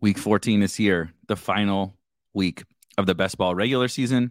[0.00, 1.96] Week 14 is here, the final
[2.34, 2.64] week
[2.98, 4.30] of the best ball regular season.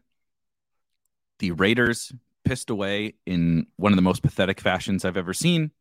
[1.40, 2.14] The Raiders
[2.44, 5.72] pissed away in one of the most pathetic fashions I've ever seen.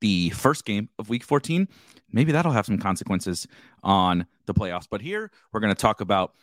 [0.00, 1.68] The first game of week 14,
[2.10, 3.46] maybe that'll have some consequences
[3.82, 4.88] on the playoffs.
[4.90, 6.34] But here we're going to talk about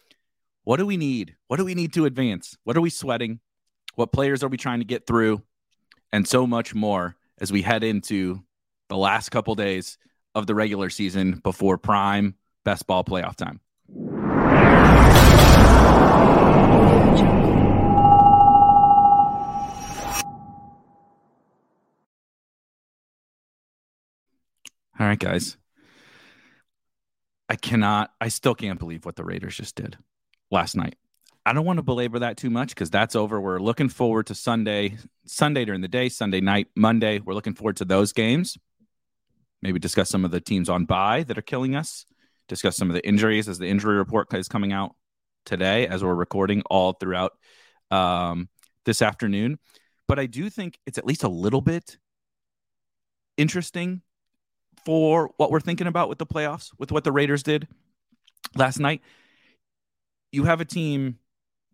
[0.66, 1.36] what do we need?
[1.48, 2.58] What do we need to advance?
[2.64, 3.40] What are we sweating?
[3.96, 5.42] What players are we trying to get through?
[6.14, 8.44] And so much more as we head into
[8.88, 9.98] the last couple days
[10.36, 13.60] of the regular season before prime best ball playoff time.
[24.98, 25.58] All right, guys.
[27.48, 29.98] I cannot, I still can't believe what the Raiders just did
[30.52, 30.96] last night.
[31.46, 33.40] I don't want to belabor that too much because that's over.
[33.40, 37.20] We're looking forward to Sunday, Sunday during the day, Sunday night, Monday.
[37.20, 38.58] We're looking forward to those games.
[39.66, 42.06] Maybe discuss some of the teams on bye that are killing us,
[42.48, 44.96] discuss some of the injuries as the injury report is coming out
[45.44, 47.32] today as we're recording all throughout
[47.90, 48.48] um,
[48.86, 49.58] this afternoon.
[50.08, 51.98] But I do think it's at least a little bit
[53.38, 54.04] interesting
[54.86, 57.68] for what we're thinking about with the playoffs, with what the Raiders did
[58.56, 59.02] last night.
[60.32, 61.18] You have a team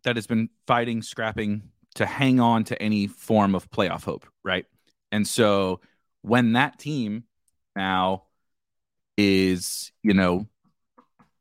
[0.05, 1.63] that has been fighting, scrapping
[1.95, 4.65] to hang on to any form of playoff hope, right?
[5.11, 5.81] And so
[6.21, 7.25] when that team
[7.75, 8.23] now
[9.17, 10.47] is, you know,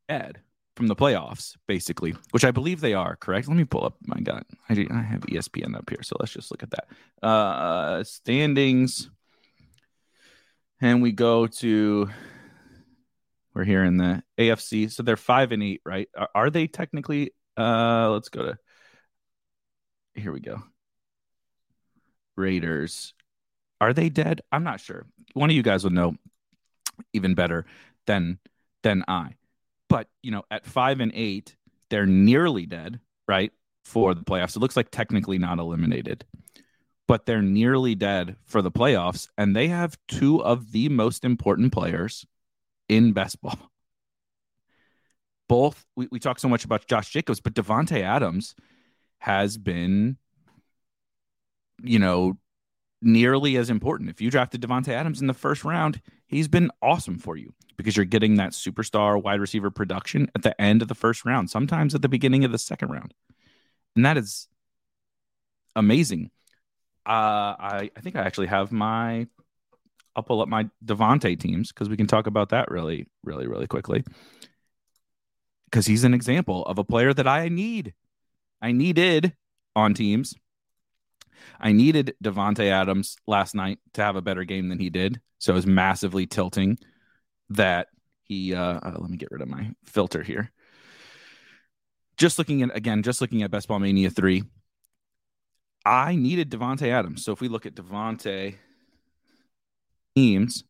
[0.09, 0.41] Ed
[0.77, 3.49] from the playoffs, basically, which I believe they are, correct?
[3.49, 4.45] Let me pull up my gun.
[4.69, 7.27] I, I have ESPN up here, so let's just look at that.
[7.27, 9.11] Uh standings
[10.81, 12.09] and we go to
[13.55, 14.91] we're here in the AFC.
[14.91, 16.09] So they're five and eight, right?
[16.17, 17.33] Are, are they technically?
[17.57, 18.59] Uh, let's go to
[20.15, 20.33] here.
[20.33, 20.63] We go.
[22.37, 23.13] Raiders.
[23.81, 24.41] Are they dead?
[24.53, 25.07] I'm not sure.
[25.35, 26.17] One of you guys would know
[27.13, 27.65] even better
[28.07, 28.39] than
[28.83, 29.35] than I.
[29.89, 31.57] But you know, at five and eight,
[31.89, 33.53] they're nearly dead, right?
[33.85, 34.57] For the playoffs.
[34.57, 36.25] It looks like technically not eliminated
[37.11, 41.73] but they're nearly dead for the playoffs, and they have two of the most important
[41.73, 42.25] players
[42.89, 43.59] in best ball.
[45.49, 48.55] Both we, we talk so much about Josh Jacobs, but Davante Adams
[49.19, 50.19] has been,
[51.83, 52.39] you know,
[53.03, 54.11] nearly as important.
[54.11, 57.97] If you drafted Davante Adams in the first round, he's been awesome for you because
[57.97, 61.94] you're getting that superstar wide receiver production at the end of the first round, sometimes
[61.94, 63.15] at the beginning of the second round.
[63.97, 64.49] And that is
[65.75, 66.31] amazing.
[67.07, 69.27] Uh, I I think I actually have my.
[70.15, 73.66] I'll pull up my Davante teams because we can talk about that really, really, really
[73.66, 74.04] quickly.
[75.66, 77.95] Because he's an example of a player that I need.
[78.60, 79.34] I needed
[79.77, 80.34] on teams.
[81.60, 85.21] I needed Davante Adams last night to have a better game than he did.
[85.39, 86.78] So it was massively tilting
[87.51, 87.89] that
[88.25, 88.54] he.
[88.54, 90.51] Uh, uh, let me get rid of my filter here.
[92.16, 94.45] Just looking at again, just looking at Best Ball Mania three
[95.84, 97.25] I needed Davante Adams.
[97.25, 98.57] So if we look at Davante
[100.15, 100.65] teams,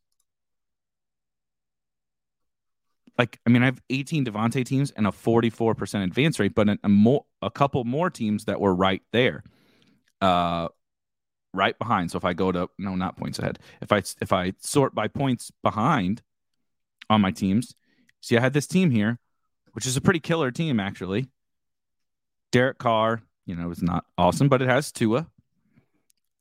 [3.19, 6.79] like I mean, I have 18 Davante teams and a 44% advance rate, but a,
[6.85, 9.43] a more a couple more teams that were right there.
[10.21, 10.69] Uh,
[11.53, 12.11] right behind.
[12.11, 13.59] So if I go to no, not points ahead.
[13.81, 16.23] If I if I sort by points behind
[17.09, 17.75] on my teams,
[18.21, 19.19] see, I had this team here,
[19.73, 21.29] which is a pretty killer team actually.
[22.53, 25.29] Derek Carr, you know, is not awesome, but it has Tua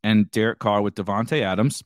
[0.04, 1.84] and Derek Carr with Davante Adams.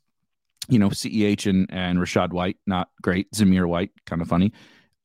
[0.70, 3.30] You know, CEH and, and Rachaad White, not great.
[3.32, 4.54] Zamir White, kind of funny.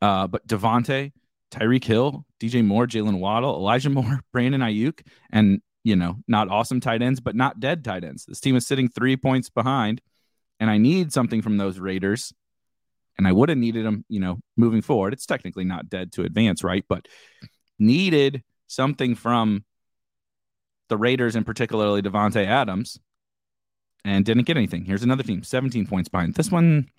[0.01, 1.13] Uh, but Davante.
[1.51, 5.01] Tyreek Hill, DJ Moore, Jalen Waddle, Elijah Moore, Brandon Aiyuk,
[5.31, 8.27] and you know, not awesome tight ends, but not dead tight ends.
[8.27, 10.03] This team is sitting three points behind,
[10.61, 12.35] and I need something from those Raiders.
[13.17, 15.15] And I would have needed them, you know, moving forward.
[15.15, 16.85] It's technically not dead to advance, right?
[16.87, 17.09] But
[17.79, 19.65] needed something from
[20.91, 23.01] the Raiders and particularly Davante Adams
[24.05, 24.85] and didn't get anything.
[24.85, 26.35] Here's another team, 17 points behind.
[26.35, 26.91] This one,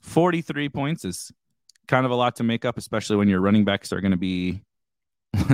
[0.00, 1.30] 43 points is
[1.86, 4.16] kind of a lot to make up, especially when your running backs are going to
[4.16, 4.62] be.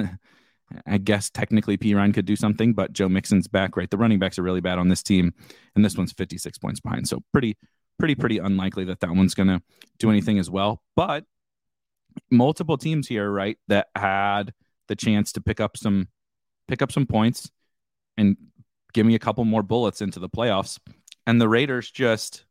[0.87, 3.91] I guess technically Perine could do something, but Joe Mixon's back, right?
[3.91, 5.35] The running backs are really bad on this team,
[5.75, 7.09] and this one's 56 points behind.
[7.09, 7.57] So pretty,
[7.99, 9.63] pretty, pretty unlikely that that one's going to
[9.99, 10.83] do anything as well.
[10.97, 11.25] But
[12.31, 14.53] multiple teams here, right, that had
[14.89, 16.09] the chance to pick up some,
[16.69, 17.51] pick up some points,
[18.17, 18.37] and
[18.93, 20.79] give me a couple more bullets into the playoffs.
[21.27, 22.45] And the Raiders just,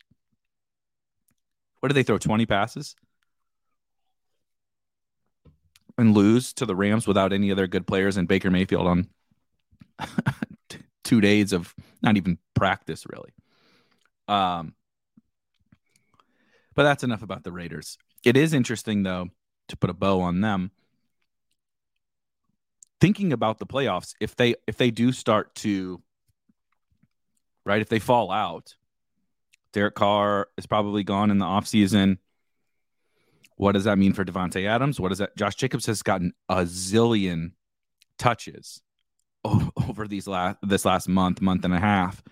[1.79, 2.17] what did they throw?
[2.17, 2.95] 20 passes?
[5.99, 9.07] And lose to the Rams without any other good players and Baker Mayfield on
[11.03, 13.31] two days of not even practice, really.
[14.27, 14.73] Um,
[16.75, 17.97] but that's enough about the Raiders.
[18.23, 19.29] It is interesting, though,
[19.69, 20.71] to put a bow on them.
[23.01, 26.01] Thinking about the playoffs, if they if they do start to
[27.65, 28.75] right, if they fall out,
[29.71, 32.17] Derek Carr is probably gone in the offseason.
[33.59, 35.01] What does that mean for Davante Adams?
[35.01, 35.35] What does that?
[35.35, 37.51] Josh Jacobs has gotten a zillion
[38.17, 38.81] touches
[39.43, 42.23] over these last this last month, month and a half.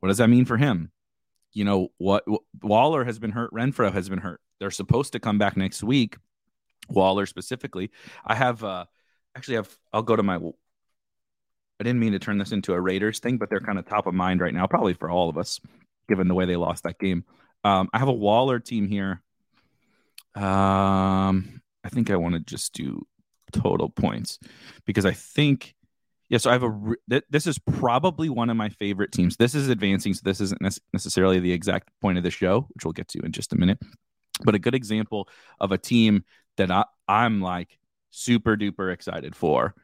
[0.00, 0.92] What does that mean for him?
[1.54, 2.24] You know what?
[2.60, 3.54] Waller has been hurt.
[3.54, 4.42] Renfrow has been hurt.
[4.60, 6.18] They're supposed to come back next week.
[6.90, 7.90] Waller specifically.
[8.26, 8.84] I have uh
[9.34, 13.18] actually have I'll go to my I didn't mean to turn this into a Raiders
[13.18, 15.58] thing, but they're kind of top of mind right now, probably for all of us,
[16.06, 17.24] given the way they lost that game.
[17.64, 19.22] Um, I have a Waller team here
[20.36, 23.06] um, I think I want to just do
[23.52, 24.38] total points
[24.84, 25.74] because I think
[26.28, 26.38] yeah.
[26.38, 29.36] So I have a th- this is probably one of my favorite teams.
[29.36, 30.60] This is advancing, so this isn't
[30.92, 33.78] necessarily the exact point of the show, which we'll get to in just a minute.
[34.44, 35.28] But a good example
[35.60, 36.24] of a team
[36.56, 37.78] that I, I'm like
[38.10, 39.74] super duper excited for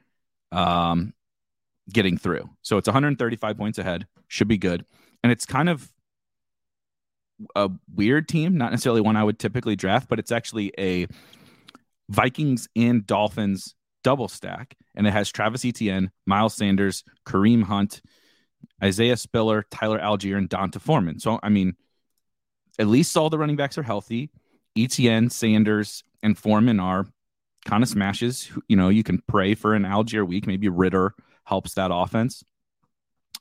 [0.50, 1.14] um,
[1.90, 2.50] getting through.
[2.62, 4.84] So it's 135 points ahead, should be good,
[5.22, 5.90] and it's kind of
[7.54, 11.06] a weird team, not necessarily one I would typically draft, but it's actually a
[12.08, 13.74] Vikings and Dolphins
[14.04, 18.02] double stack, and it has Travis Etienne, Miles Sanders, Kareem Hunt,
[18.82, 21.18] Isaiah Spiller, Tyler Allgeier, and D'Onta Foreman.
[21.18, 21.74] So I mean,
[22.78, 24.30] at least all the running backs are healthy.
[24.76, 27.06] Etienne, Sanders, and Foreman are
[27.64, 28.50] kind of smashes.
[28.68, 30.46] You know, you can pray for an Allgeier week.
[30.46, 32.42] Maybe Ridder helps that offense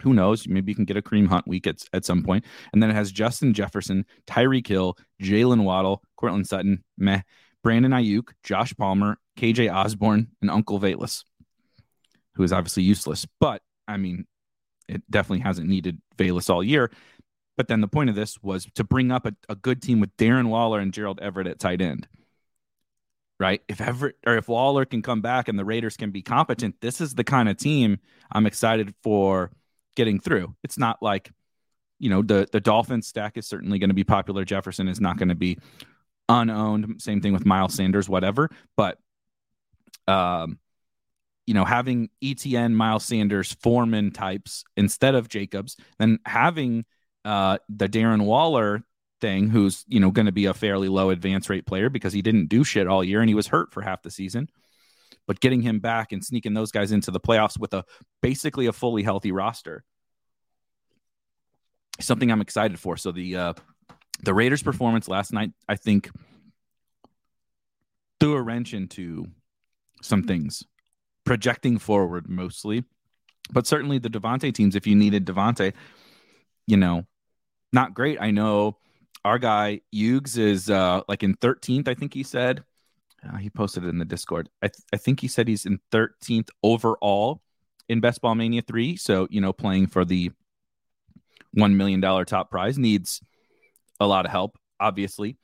[0.02, 0.48] who knows?
[0.48, 2.46] Maybe you can get a Kareem Hunt week at, at some point.
[2.74, 7.22] And then it has Justin Jefferson, Tyreek Hill, Jalen Waddle, Courtland Sutton, meh,
[7.64, 11.24] Brandon Aiyuk, Josh Palmer, KJ Osborne, and Uncle Velus,
[12.36, 13.26] who is obviously useless.
[13.40, 14.26] But I mean,
[14.88, 16.92] it definitely hasn't needed Velus all year.
[17.58, 20.16] But then the point of this was to bring up a, a good team with
[20.18, 22.08] Darren Waller and Gerald Everett at tight end.
[23.40, 23.62] Right?
[23.68, 27.02] If Everett or if Waller can come back and the Raiders can be competent, this
[27.02, 28.00] is the kind of team
[28.32, 29.52] I'm excited for
[29.96, 30.56] getting through.
[30.64, 31.32] It's not like,
[32.00, 34.46] you know, the the Dolphins stack is certainly going to be popular.
[34.46, 35.58] Jefferson is not going to be
[36.30, 37.02] unowned.
[37.02, 38.50] Same thing with Miles Sanders, whatever.
[38.76, 38.98] But
[40.08, 40.60] um,
[41.46, 46.86] you know, having Etienne, Miles Sanders, Foreman types instead of Jacobs, then having
[47.24, 48.84] uh the Darren Waller
[49.20, 52.22] thing, who's you know going to be a fairly low advance rate player because he
[52.22, 54.50] didn't do shit all year and he was hurt for half the season
[55.28, 57.84] but getting him back and sneaking those guys into the playoffs with a
[58.22, 59.84] basically a fully healthy roster
[62.04, 62.98] something I'm excited for.
[62.98, 63.54] So the uh,
[64.24, 66.10] the Raiders' performance last night, I think,
[68.20, 69.26] threw a wrench into
[70.02, 70.64] some things,
[71.26, 72.84] projecting forward mostly,
[73.52, 74.76] but certainly the Davante teams.
[74.76, 75.74] If you needed Davante,
[76.68, 77.06] you know,
[77.74, 78.18] not great.
[78.22, 78.78] I know
[79.24, 81.88] our guy Hughes is uh, like in 13th.
[81.88, 82.64] I think he said
[83.28, 84.50] uh, he posted it in the Discord.
[84.62, 87.42] I, th- I think he said he's in 13th overall
[87.88, 88.96] in Best Ball Mania 3.
[88.96, 90.32] So, you know, playing for the
[91.58, 93.22] $1 million top prize needs
[94.00, 95.38] a lot of help, obviously.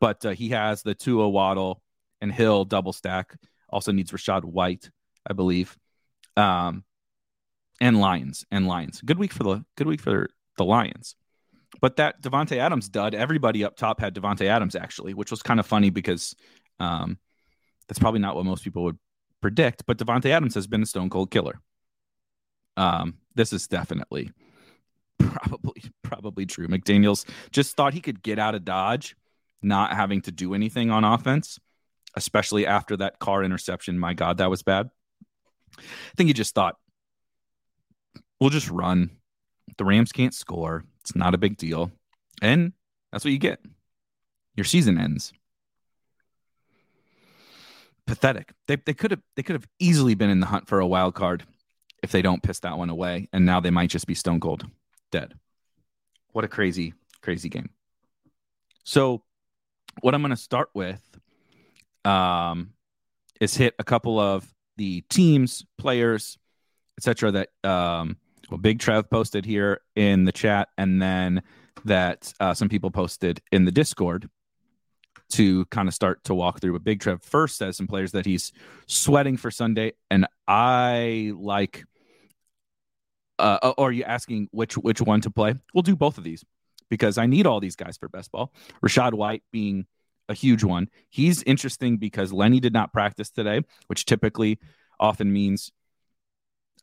[0.00, 1.82] But uh, he has the Tua Waddle
[2.20, 3.36] and Hill double stack.
[3.68, 4.90] Also needs Rachaad White,
[5.28, 5.76] I believe.
[6.36, 6.84] Um,
[7.80, 9.00] and Lions and Lions.
[9.00, 11.16] Good week for the good week for the Lions.
[11.80, 15.58] But that Davante Adams dud, everybody up top had Davante Adams actually, which was kind
[15.58, 16.36] of funny because
[16.78, 17.18] um,
[17.88, 18.98] that's probably not what most people would
[19.40, 19.84] predict.
[19.86, 21.60] But Davante Adams has been a stone cold killer.
[22.76, 24.32] Um, this is definitely
[25.18, 26.68] probably probably true.
[26.68, 29.16] McDaniels just thought he could get out of Dodge,
[29.62, 31.58] not having to do anything on offense,
[32.16, 33.98] especially after that Carr interception.
[33.98, 34.90] My God, that was bad.
[35.78, 35.82] I
[36.16, 36.76] think he just thought
[38.40, 39.10] we'll just run.
[39.78, 40.84] The Rams can't score.
[41.00, 41.90] It's not a big deal.
[42.42, 42.72] And
[43.10, 43.60] that's what you get.
[44.56, 45.32] Your season ends.
[48.06, 48.52] Pathetic.
[48.68, 51.14] They, they could have they could have easily been in the hunt for a wild
[51.14, 51.44] card
[52.02, 53.28] if they don't piss that one away.
[53.32, 54.66] And now they might just be stone cold
[55.10, 55.34] dead.
[56.32, 57.70] What a crazy, crazy game.
[58.84, 59.22] So
[60.00, 61.00] what I'm gonna start with
[62.04, 62.74] um
[63.40, 64.46] is hit a couple of
[64.76, 66.38] the teams, players,
[66.98, 67.32] etc.
[67.32, 68.18] that um
[68.50, 71.42] well, Big Trev posted here in the chat, and then
[71.84, 74.28] that uh, some people posted in the Discord
[75.32, 76.72] to kind of start to walk through.
[76.72, 78.52] But Big Trev first says some players that he's
[78.86, 81.84] sweating for Sunday, and I like.
[83.36, 85.54] Uh, or are you asking which which one to play?
[85.74, 86.44] We'll do both of these
[86.88, 88.52] because I need all these guys for best ball.
[88.84, 89.86] Rachaad White being
[90.28, 90.88] a huge one.
[91.10, 94.58] He's interesting because Lenny did not practice today, which typically
[95.00, 95.72] often means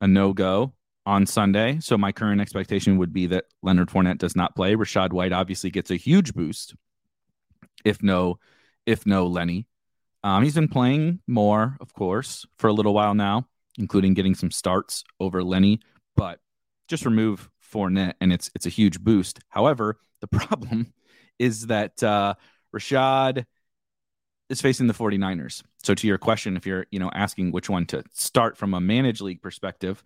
[0.01, 0.73] a no go
[1.05, 1.79] on Sunday.
[1.79, 4.75] So my current expectation would be that Leonard Fournette does not play.
[4.75, 6.75] Rachaad White obviously gets a huge boost
[7.85, 8.39] if no,
[8.85, 9.67] if no Lenny.
[10.23, 13.47] Um, he's been playing more, of course, for a little while now,
[13.77, 15.79] including getting some starts over Lenny.
[16.15, 16.39] But
[16.87, 19.39] just remove Fournette, and it's it's a huge boost.
[19.49, 20.93] However, the problem
[21.39, 22.35] is that uh,
[22.75, 23.45] Rachaad
[24.49, 25.63] is facing the 49ers.
[25.83, 28.81] So to your question, if you're you know asking which one to start from a
[28.81, 30.03] managed league perspective,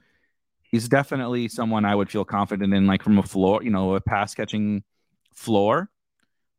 [0.62, 4.02] he's definitely someone I would feel confident in, like from a floor, you know, a
[4.02, 4.84] pass catching
[5.34, 5.90] floor.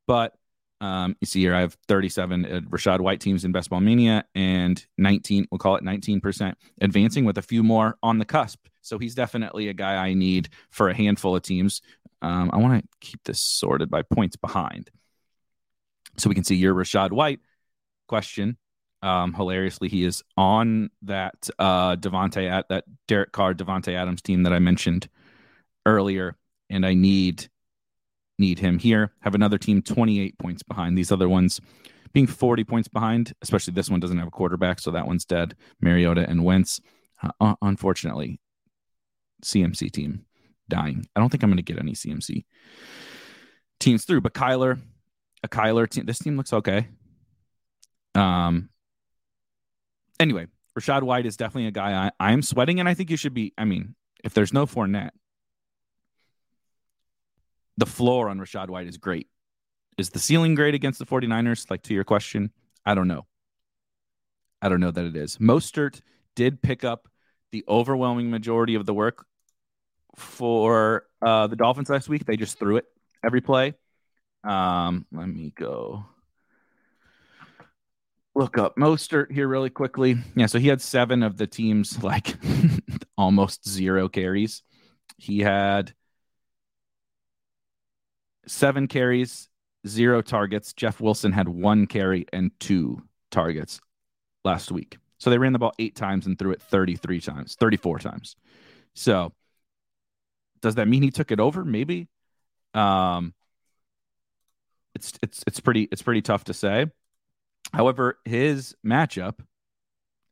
[0.06, 0.34] But
[0.80, 4.24] um, you see here, I have 37 uh, Rachaad White teams in Best Ball Mania
[4.34, 8.66] and 19, we'll call it 19% advancing with a few more on the cusp.
[8.82, 11.82] So he's definitely a guy I need for a handful of teams.
[12.22, 14.90] Um, I want to keep this sorted by points behind.
[16.18, 17.40] So we can see your Rachaad White
[18.08, 18.56] question
[19.02, 24.42] um, hilariously, he is on that uh, Davante at that Derek Carr Davante Adams team
[24.44, 25.08] that I mentioned
[25.84, 26.36] earlier,
[26.70, 27.48] and I need
[28.38, 29.12] need him here.
[29.20, 30.96] Have another team 28 points behind.
[30.96, 31.60] These other ones
[32.12, 35.54] being 40 points behind, especially this one doesn't have a quarterback, so that one's dead.
[35.80, 36.80] Mariota and Wentz.
[37.40, 38.40] Uh, unfortunately,
[39.42, 40.24] CMC team
[40.68, 41.06] dying.
[41.14, 42.44] I don't think I'm going to get any CMC
[43.80, 44.80] teams through, but Kyler,
[45.42, 46.06] a Kyler team.
[46.06, 46.88] This team looks okay.
[48.14, 48.70] Um,
[50.18, 50.46] anyway,
[50.78, 53.52] Rachaad White is definitely a guy I, I'm sweating, and I think you should be.
[53.56, 55.10] I mean, if there's no Fournette,
[57.76, 59.28] the floor on Rachaad White is great.
[59.98, 61.70] Is the ceiling great against the 49ers?
[61.70, 62.50] Like to your question,
[62.84, 63.26] I don't know.
[64.60, 65.38] I don't know that it is.
[65.38, 66.00] Mostert
[66.34, 67.08] did pick up
[67.52, 69.26] the overwhelming majority of the work
[70.16, 72.24] for uh, the Dolphins last week.
[72.24, 72.84] They just threw it
[73.24, 73.74] every play.
[74.44, 76.06] Um, let me go
[78.36, 80.16] look up Mostert here really quickly.
[80.34, 82.36] Yeah, so he had seven of the team's like
[83.18, 84.62] almost zero carries.
[85.16, 85.94] He had
[88.46, 89.48] seven carries,
[89.86, 90.72] zero targets.
[90.72, 93.80] Jeff Wilson had one carry and two targets
[94.44, 94.98] last week.
[95.18, 98.36] So they ran the ball eight times and threw it 33 times, 34 times.
[98.94, 99.32] So
[100.60, 101.64] does that mean he took it over?
[101.64, 102.08] Maybe.
[102.74, 103.34] Um,
[104.94, 106.86] it's it's it's pretty it's pretty tough to say.
[107.72, 109.40] However, his matchup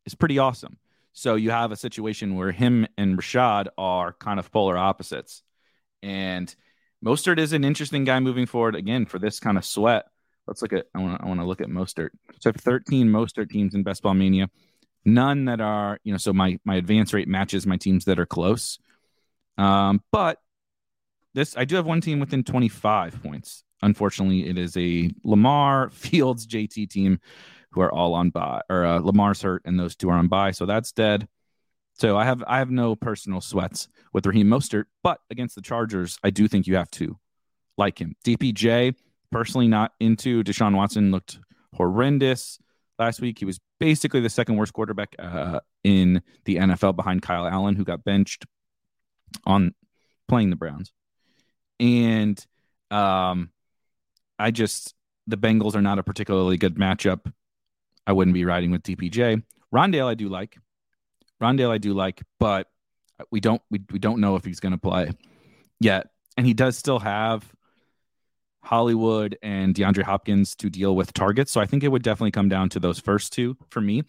[0.07, 0.79] is pretty awesome.
[1.13, 5.43] So you have a situation where him and Rachaad are kind of polar opposites.
[6.03, 6.55] And
[7.05, 10.07] Mostert is an interesting guy moving forward again for this kind of sweat.
[10.47, 12.11] Let's look at I want to I want to look at Mostert.
[12.41, 14.49] So I have 13 Mostert teams in Best Ball Mania.
[15.05, 18.27] None that are, you know, so my my advance rate matches my teams that are
[18.27, 18.79] close.
[19.59, 20.39] Um, but
[21.35, 23.65] this I do have one team within 25 points.
[23.83, 27.21] Unfortunately, it is a Lamar Fields JT team
[27.71, 30.53] who are all on bye, or uh, Lamar's hurt, and those two are on bye,
[30.53, 31.29] so that's dead.
[31.95, 36.19] So I have I have no personal sweats with Raheem Mostert, but against the Chargers,
[36.25, 37.19] I do think you have to
[37.79, 38.17] like him.
[38.25, 38.95] DPJ,
[39.31, 40.43] personally not into.
[40.43, 41.39] Deshaun Watson looked
[41.75, 42.59] horrendous
[42.99, 43.39] last week.
[43.39, 47.85] He was basically the second worst quarterback uh, in the NFL behind Kyle Allen, who
[47.85, 48.45] got benched
[49.45, 49.75] on
[50.29, 50.93] playing the Browns.
[51.79, 52.45] And
[52.91, 53.51] um,
[54.39, 54.95] I just
[55.27, 57.33] the Bengals are not a particularly good matchup.
[58.07, 59.43] I wouldn't be riding with DPJ.
[59.73, 60.59] Rondale I do like.
[61.43, 62.69] Rondale I do like, but
[63.31, 65.11] We don't we, we don't know if he's going to play
[65.81, 67.45] yet, and he does still have
[68.63, 71.53] Hollywood and DeAndre Hopkins to deal with targets.
[71.53, 74.03] So I think it would definitely come down to those first two for me.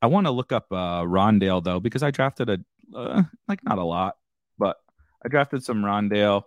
[0.00, 2.58] I want to look up uh, Rondale though because I drafted a
[2.94, 4.16] uh, like not a lot,
[4.58, 4.76] but
[5.24, 6.42] I drafted some Rondale,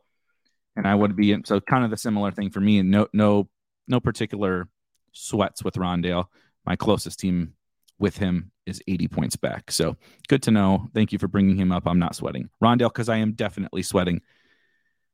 [0.76, 2.80] and I would be so kind of the similar thing for me.
[2.80, 3.50] And no no
[3.88, 4.68] no particular
[5.12, 6.26] sweats with Rondale.
[6.66, 7.54] My closest team
[8.00, 9.72] with him is 80 points back.
[9.72, 9.96] So
[10.28, 10.88] good to know.
[10.94, 11.84] Thank you for bringing him up.
[11.86, 14.22] I'm not sweating Rondale because I am definitely sweating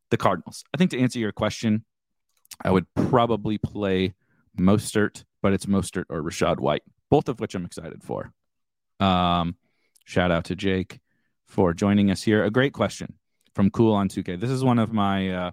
[0.09, 0.63] the Cardinals.
[0.73, 1.85] I think to answer your question,
[2.63, 4.13] I would probably play
[4.57, 8.31] Mostert, but it's Mostert or Rachaad White, both of which I'm excited for.
[8.99, 9.55] Um,
[10.05, 10.99] shout out to Jake
[11.47, 12.43] for joining us here.
[12.43, 13.15] A great question
[13.55, 14.39] from Cool on 2K.
[14.39, 15.51] This is one of my uh,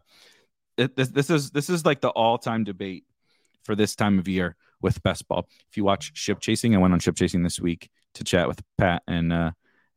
[0.76, 3.04] this this is this is like the all time debate
[3.68, 5.46] for this time of year with best ball.
[5.68, 8.62] If you watch ship chasing, I went on ship chasing this week to chat with
[8.78, 9.50] Pat and uh,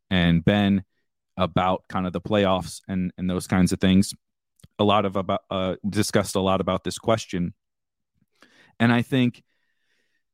[0.10, 0.84] and Ben
[1.38, 4.14] about kind of the playoffs and and those kinds of things
[4.78, 7.54] a lot of about uh, discussed a lot about this question,
[8.78, 9.42] and I think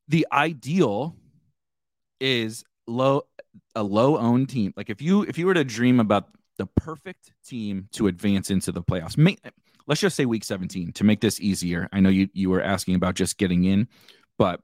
[0.08, 1.15] the ideal
[2.20, 3.22] is low
[3.75, 4.74] a low owned team.
[4.75, 8.72] Like if you if you were to dream about the perfect team to advance into
[8.72, 9.39] the playoffs, make,
[9.88, 11.89] let's just say week 17 to make this easier.
[11.91, 13.88] I know you you were asking about just getting in,
[14.38, 14.62] but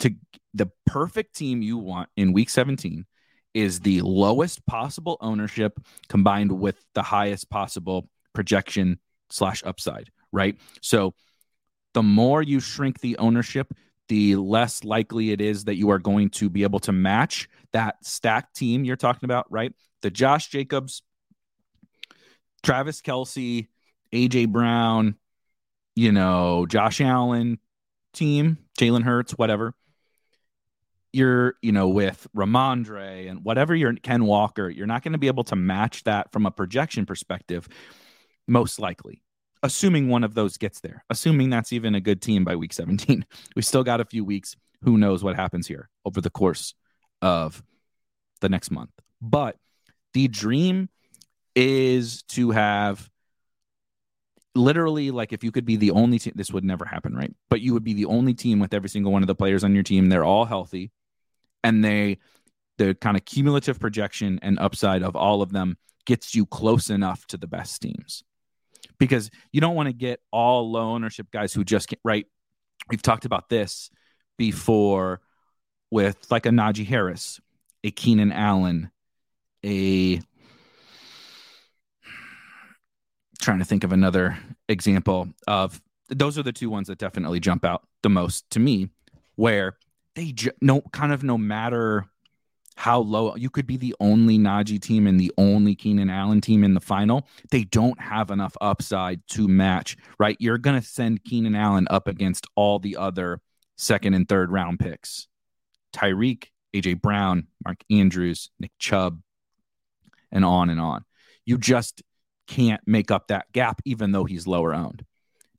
[0.00, 0.14] to
[0.54, 3.06] the perfect team you want in week 17
[3.54, 5.78] is the lowest possible ownership
[6.08, 8.98] combined with the highest possible projection
[9.30, 10.56] slash upside, right?
[10.80, 11.14] So
[11.94, 13.72] the more you shrink the ownership,
[14.08, 18.04] the less likely it is that you are going to be able to match that
[18.04, 19.72] stacked team you're talking about, right?
[20.00, 21.02] The Josh Jacobs,
[22.62, 23.68] Travis Kelce,
[24.12, 25.16] AJ Brown,
[25.96, 27.58] you know, Josh Allen
[28.12, 29.74] team, Jalen Hurts, whatever.
[31.12, 35.26] You're, you know, with Rhamondre and whatever you're Ken Walker, you're not going to be
[35.26, 37.68] able to match that from a projection perspective
[38.48, 39.22] most likely,
[39.62, 43.26] assuming one of those gets there, assuming that's even a good team by week 17.
[43.56, 44.56] We still got a few weeks.
[44.84, 46.74] Who knows what happens here over the course
[47.20, 47.62] of
[48.40, 48.90] the next month?
[49.20, 49.56] But
[50.14, 50.88] the dream
[51.54, 53.08] is to have
[54.54, 57.34] literally like if you could be the only team this would never happen right?
[57.48, 59.74] But you would be the only team with every single one of the players on
[59.74, 60.08] your team.
[60.08, 60.90] They're all healthy
[61.64, 62.18] and they
[62.78, 67.26] the kind of cumulative projection and upside of all of them gets you close enough
[67.26, 68.24] to the best teams.
[68.98, 72.26] Because you don't want to get all low ownership guys who just can't, right.
[72.88, 73.90] We've talked about this
[74.36, 75.20] before
[75.90, 77.40] with like a Najee Harris,
[77.84, 78.90] a Keenan Allen,
[79.64, 80.20] a
[83.42, 87.64] trying to think of another example of those are the two ones that definitely jump
[87.64, 88.88] out the most to me
[89.36, 89.76] where
[90.14, 92.06] they ju- no kind of no matter
[92.76, 96.64] how low you could be the only Najee team and the only Keenan Allen team
[96.64, 97.26] in the final.
[97.50, 100.36] They don't have enough upside to match, right?
[100.40, 103.40] You're going to send Keenan Allen up against all the other
[103.76, 105.28] second and third round picks
[105.92, 109.20] Tyreek, AJ Brown, Mark Andrews, Nick Chubb,
[110.30, 111.04] and on and on.
[111.44, 112.02] You just
[112.46, 115.04] can't make up that gap, even though he's lower owned.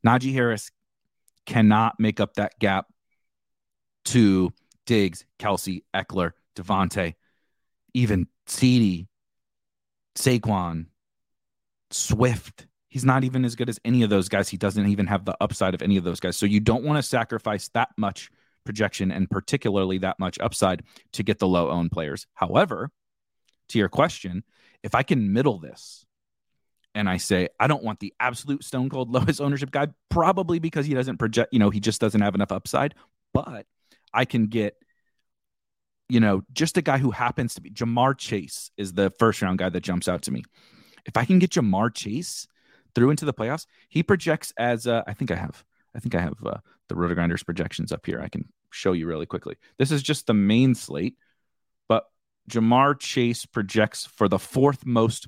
[0.05, 0.71] Najee Harris
[1.45, 2.87] cannot make up that gap
[4.05, 4.51] to
[4.85, 7.15] Diggs, Kelce, Ekeler, Davante,
[7.93, 9.07] even CeeDee,
[10.15, 10.87] Saquon,
[11.91, 12.67] Swift.
[12.89, 14.49] He's not even as good as any of those guys.
[14.49, 16.37] He doesn't even have the upside of any of those guys.
[16.37, 18.29] So you don't want to sacrifice that much
[18.65, 22.27] projection and particularly that much upside to get the low owned players.
[22.33, 22.91] However,
[23.69, 24.43] to your question,
[24.83, 26.05] if I can middle this
[26.95, 30.85] and I say, I don't want the absolute stone cold lowest ownership guy, probably because
[30.85, 32.95] he doesn't project, you know, he just doesn't have enough upside,
[33.33, 33.65] but
[34.13, 34.75] I can get
[36.09, 39.57] you know, just a guy who happens to be Ja'Marr Chase is the first round
[39.57, 40.43] guy that jumps out to me.
[41.05, 42.47] If I can get Ja'Marr Chase
[42.93, 45.63] through into the playoffs, he projects as uh, I think I have.
[45.95, 46.57] I think I have uh,
[46.89, 48.21] the RotoGrinders projections up here.
[48.21, 49.55] I can show you really quickly.
[49.77, 51.15] This is just the main slate,
[51.87, 52.05] but
[52.49, 55.27] Ja'Marr Chase projects for the fourth most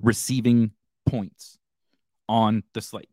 [0.00, 0.72] receiving
[1.06, 1.58] points
[2.28, 3.08] on the slate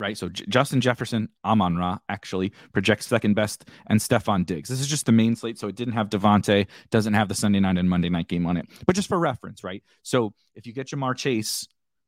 [0.00, 0.18] right?
[0.18, 4.68] So J- Justin Jefferson, Amon Ra actually projects second best, and Stefon Diggs.
[4.68, 7.60] This is just the main slate, so it didn't have Davante, doesn't have the Sunday
[7.60, 9.82] night and Monday night game on it, but just for reference, right?
[10.02, 11.66] So if you get Ja'Marr Chase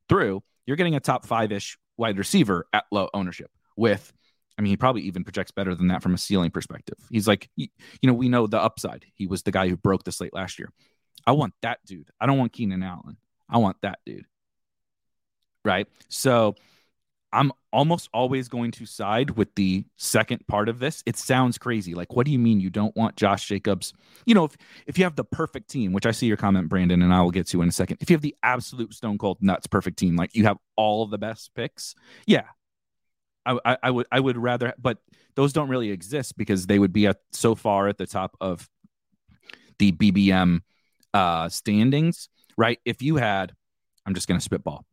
[0.08, 4.12] through, you're getting a top five ish wide receiver at low ownership with.
[4.58, 6.96] I mean, he probably even projects better than that from a ceiling perspective.
[7.10, 7.68] He's like, you
[8.02, 9.04] know, we know the upside.
[9.14, 10.70] He was the guy who broke the slate last year.
[11.26, 12.08] I want that dude.
[12.20, 13.18] I don't want Keenan Allen.
[13.48, 14.26] I want that dude.
[15.64, 15.88] Right.
[16.08, 16.54] So
[17.32, 21.02] I'm almost always going to side with the second part of this.
[21.06, 21.94] It sounds crazy.
[21.94, 23.92] Like, what do you mean you don't want Josh Jacobs?
[24.24, 24.56] You know, if
[24.86, 27.32] if you have the perfect team, which I see your comment, Brandon, and I will
[27.32, 27.98] get to in a second.
[28.00, 31.18] If you have the absolute stone cold nuts perfect team, like you have all the
[31.18, 31.94] best picks,
[32.26, 32.44] yeah,
[33.46, 34.98] I, I, would I would rather, but
[35.36, 38.68] those don't really exist because they would be at so far at the top of
[39.78, 40.60] the BBM
[41.14, 42.78] uh, standings, right?
[42.84, 43.52] If you had,
[44.04, 44.84] I'm just going to spitball.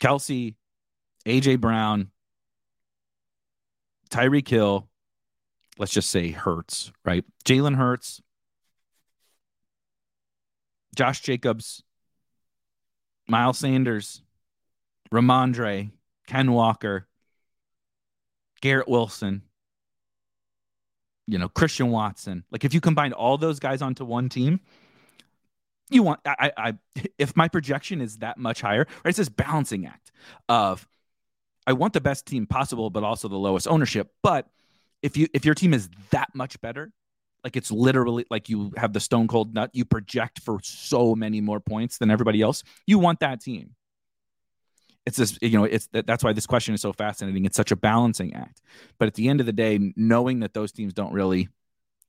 [0.00, 0.54] Kelce,
[1.26, 2.10] AJ Brown,
[4.10, 4.88] Tyreek Hill,
[5.78, 7.24] let's just say Hurts, right?
[7.44, 8.20] Jalen Hurts,
[10.96, 11.82] Josh Jacobs,
[13.28, 14.22] Miles Sanders,
[15.12, 15.90] Rhamondre,
[16.26, 17.06] Ken Walker,
[18.60, 19.42] Garrett Wilson,
[21.26, 22.44] you know, Christian Watson.
[22.50, 24.60] Like if you combine all those guys onto one team,
[25.90, 26.74] you want I I
[27.18, 29.06] if my projection is that much higher, right?
[29.06, 30.10] It's this balancing act
[30.48, 30.86] of
[31.66, 34.10] I want the best team possible, but also the lowest ownership.
[34.22, 34.48] But
[35.02, 36.92] if you if your team is that much better,
[37.44, 41.40] like it's literally like you have the stone cold nut, you project for so many
[41.40, 42.62] more points than everybody else.
[42.86, 43.74] You want that team.
[45.06, 47.44] It's this, you know, it's that's why this question is so fascinating.
[47.44, 48.60] It's such a balancing act.
[48.98, 51.48] But at the end of the day, knowing that those teams don't really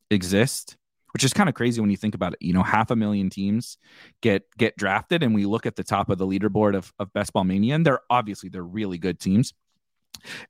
[0.10, 0.76] exist,
[1.13, 2.39] which is kind of crazy when you think about it.
[2.41, 3.78] You know, half a million teams
[4.21, 7.34] get get drafted, and we look at the top of the leaderboard of, of Best
[7.34, 9.54] Ball Mania, and they're obviously they're really good teams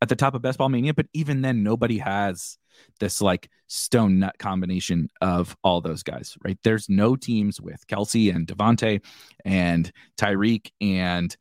[0.01, 2.57] at the top of Best Ball Mania, but even then, nobody has
[2.99, 6.57] this like stone nut combination of all those guys, right?
[6.63, 9.03] There's no teams with Kelce and Davante
[9.45, 11.35] and Tyreek and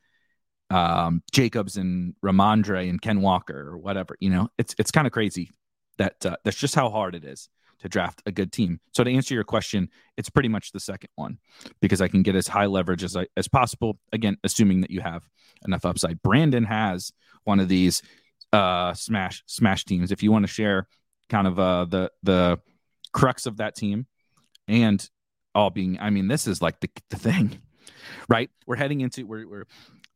[0.71, 4.17] um, Jacobs and Rhamondre and Ken Walker or whatever.
[4.21, 5.51] You know, it's it's kind of crazy
[5.99, 7.49] that uh, that's just how hard it is
[7.81, 8.81] to draft a good team.
[8.95, 11.39] So to answer your question, it's pretty much the second one
[11.81, 13.99] because I can get as high leverage as I, as possible.
[14.13, 15.23] Again, assuming that you have
[15.65, 16.23] enough upside.
[16.23, 17.13] Brandon has
[17.45, 18.03] one of these
[18.53, 20.13] uh, smash smash teams.
[20.13, 20.87] If you want to share
[21.29, 22.61] kind of uh, the the
[23.13, 24.07] crux of that team
[24.69, 25.09] and
[25.55, 27.61] all being, I mean, this is like the the thing,
[28.29, 28.51] right?
[28.67, 29.67] We're heading into we're we're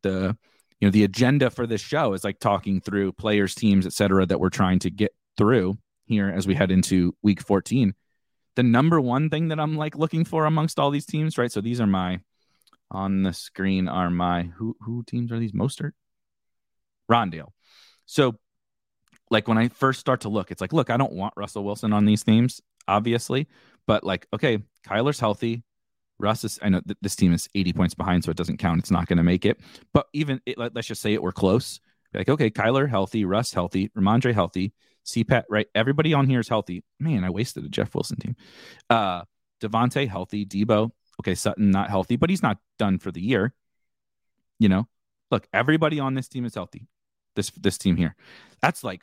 [0.03, 0.37] the
[0.81, 4.27] you know the agenda for this show is like talking through players, teams, etc.
[4.27, 7.95] that we're trying to get through here as we head into week 14.
[8.57, 11.51] The number one thing that I'm like looking for amongst all these teams, right?
[11.51, 12.21] So these are my
[12.91, 15.53] on the screen are my who who teams are these?
[15.53, 15.93] Mostert,
[17.11, 17.51] Rondale.
[18.07, 18.39] So
[19.31, 21.93] like when I first start to look, it's like, look, I don't want Russell Wilson
[21.93, 23.49] on these teams, obviously,
[23.87, 25.65] but like, okay, Kyler's healthy.
[26.19, 28.79] Russ is, I know th- this team is 80 points behind, so it doesn't count.
[28.79, 29.59] It's not going to make it.
[29.93, 31.81] But even it, let, us just say it were close.
[32.13, 34.73] Like, okay, Kyler healthy, Russ healthy, Rhamondre healthy,
[35.05, 35.67] CPAT, right?
[35.75, 36.83] Everybody on here is healthy.
[36.99, 38.37] Man, I wasted a Jeff Wilson team.
[38.89, 39.23] Uh,
[39.61, 40.91] Davante healthy, Deebo.
[41.21, 43.55] Okay, Sutton not healthy, but he's not done for the year.
[44.59, 44.89] You know,
[45.31, 46.87] look, everybody on this team is healthy.
[47.37, 48.15] This this team here,
[48.61, 49.03] that's like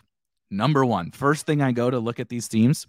[0.50, 1.12] number one.
[1.12, 2.88] First thing I go to look at these teams.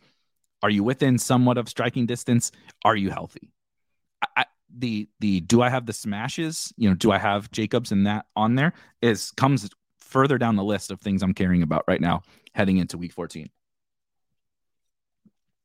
[0.62, 2.53] Are you within somewhat of striking distance?
[2.85, 3.53] Are you healthy?
[4.37, 4.44] I,
[4.77, 6.72] the the do I have the smashes?
[6.77, 8.72] You know, do I have Jacobs and that on there?
[9.01, 9.68] Is comes
[10.12, 12.22] further down the list of things I'm caring about right now
[12.55, 13.48] heading into week 14.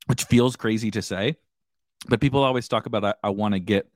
[0.06, 1.36] Which feels crazy to say,
[2.08, 3.88] but people always talk about I, I want to get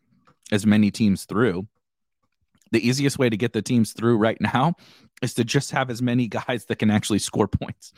[0.53, 1.67] as many teams through.
[2.71, 4.75] The easiest way to get the teams through right now
[5.23, 7.93] is to just have as many guys that can actually score points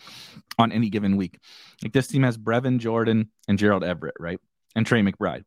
[0.58, 1.38] on any given week.
[1.82, 4.38] Like this team has Brevin Jordan and Gerald Everett, right?
[4.76, 5.44] And Trey McBride.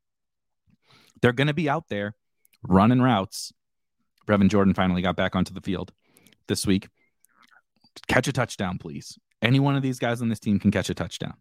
[1.22, 2.16] They're going to be out there
[2.64, 3.54] running routes.
[4.28, 5.94] Brevin Jordan finally got back onto the field
[6.48, 6.90] this week.
[8.08, 10.94] Catch a touchdown, please any one of these guys on this team can catch a
[10.94, 11.36] touchdown.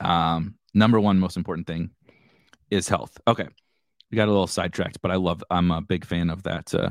[0.00, 1.90] Um, number one most important thing
[2.70, 3.16] is health.
[3.26, 3.46] Okay,
[4.10, 5.42] we got a little sidetracked, but I love.
[5.50, 6.74] I'm a big fan of that.
[6.74, 6.90] Uh,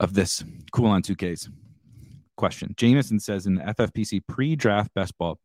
[0.00, 1.48] of this cool on 2Ks
[2.36, 2.74] question.
[2.76, 5.38] Jamison says in the FFPC pre-draft best ball,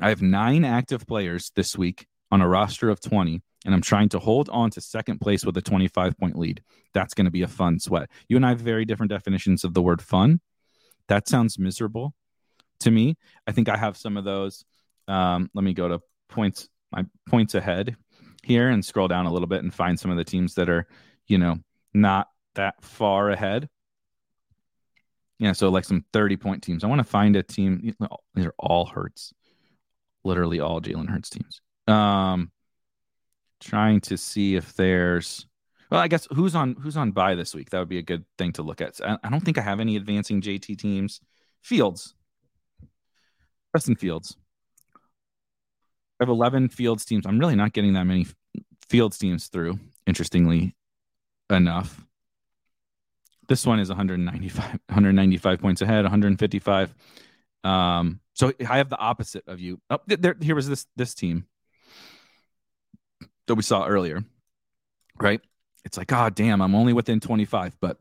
[0.00, 4.08] I have nine active players this week on a roster of 20, and I'm trying
[4.10, 6.62] to hold on to second place with a 25 point lead.
[6.94, 8.08] That's going to be a fun sweat.
[8.28, 10.40] You and I have very different definitions of the word fun.
[11.08, 12.14] That sounds miserable
[12.80, 13.16] to me.
[13.46, 14.64] I think I have some of those.
[15.08, 17.96] Um, let me go to points, my points ahead
[18.42, 20.86] here and scroll down a little bit and find some of the teams that are,
[21.26, 21.58] you know,
[21.94, 23.68] not that far ahead.
[25.38, 26.84] Yeah, so like some 30 point teams.
[26.84, 27.94] I want to find a team.
[28.34, 29.32] These are all Hurts,
[30.24, 31.60] literally all Jalen Hurts teams.
[31.88, 32.52] Um,
[33.60, 35.46] trying to see if there's
[35.92, 37.68] well, I guess who's on who's on bye this week.
[37.68, 38.98] That would be a good thing to look at.
[39.04, 41.20] I, I don't think I have any advancing JT teams.
[41.60, 42.14] Fields,
[43.76, 44.38] Justin Fields.
[46.18, 47.26] I have 11 Fields teams.
[47.26, 48.26] I'm really not getting that many
[48.88, 50.74] Fields teams through, interestingly
[51.50, 52.02] enough.
[53.48, 56.94] This one is 195, 195 points ahead, 155.
[57.64, 59.78] Um, so I have the opposite of you.
[59.90, 61.44] Oh, there, here was this this team
[63.46, 64.24] that we saw earlier,
[65.20, 65.42] right?
[65.84, 67.98] It's like, oh, damn, I'm only within 25, but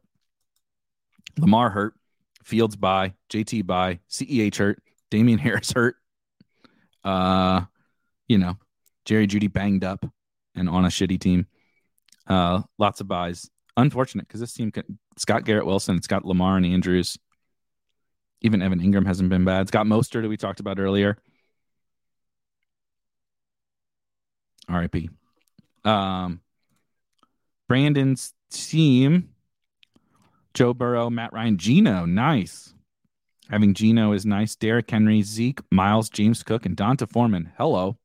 [1.39, 1.95] Lamar hurt,
[2.43, 5.95] Fields bye, JT bye, CEH hurt, Damien Harris hurt.
[7.03, 7.61] Uh,
[8.27, 8.57] you know,
[9.05, 10.05] Jerry Jeudy banged up
[10.55, 11.47] and on a shitty team.
[12.27, 13.49] Uh, lots of byes.
[13.77, 14.99] Unfortunate because this team, can,
[15.43, 17.17] Garrett Wilson, it's got Lamar and Andrews.
[18.41, 19.61] Even Evan Engram hasn't been bad.
[19.61, 21.17] It's got Mostert that we talked about earlier.
[24.69, 25.09] RIP.
[25.83, 26.41] Um,
[27.71, 29.29] Brandon's team,
[30.53, 32.03] Joe Burrow, Matt Ryan, Geno.
[32.05, 32.73] nice.
[33.49, 34.57] Having Geno is nice.
[34.57, 37.53] Derrick Henry, Zeke, Miles, James Cook, and D'Onta Foreman.
[37.57, 37.97] Hello.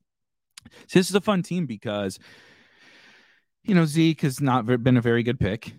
[0.86, 2.20] So this is a fun team because,
[3.64, 5.72] you know, Zeke has not been a very good pick,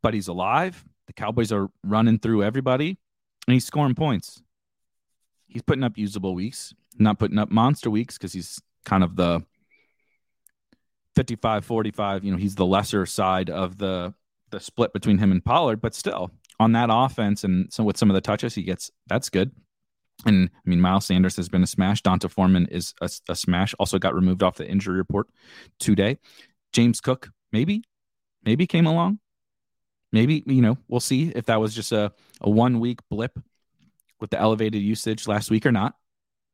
[0.00, 0.84] but he's alive.
[1.08, 2.98] The Cowboys are running through everybody,
[3.48, 4.40] and he's scoring points.
[5.48, 9.44] He's putting up usable weeks, not putting up monster weeks because he's kind of the
[11.14, 14.14] 55 45 you know he's the lesser side of the
[14.50, 18.10] the split between him and Pollard but still on that offense and so with some
[18.10, 19.50] of the touches he gets that's good.
[20.24, 22.02] And I mean Miles Sanders has been a smash.
[22.02, 23.74] D'Onta Foreman is a, a smash.
[23.78, 25.26] Also got removed off the injury report
[25.80, 26.18] today.
[26.72, 27.82] James Cook maybe
[28.44, 29.18] maybe came along.
[30.12, 33.38] Maybe you know we'll see if that was just a, a one week blip
[34.20, 35.96] with the elevated usage last week or not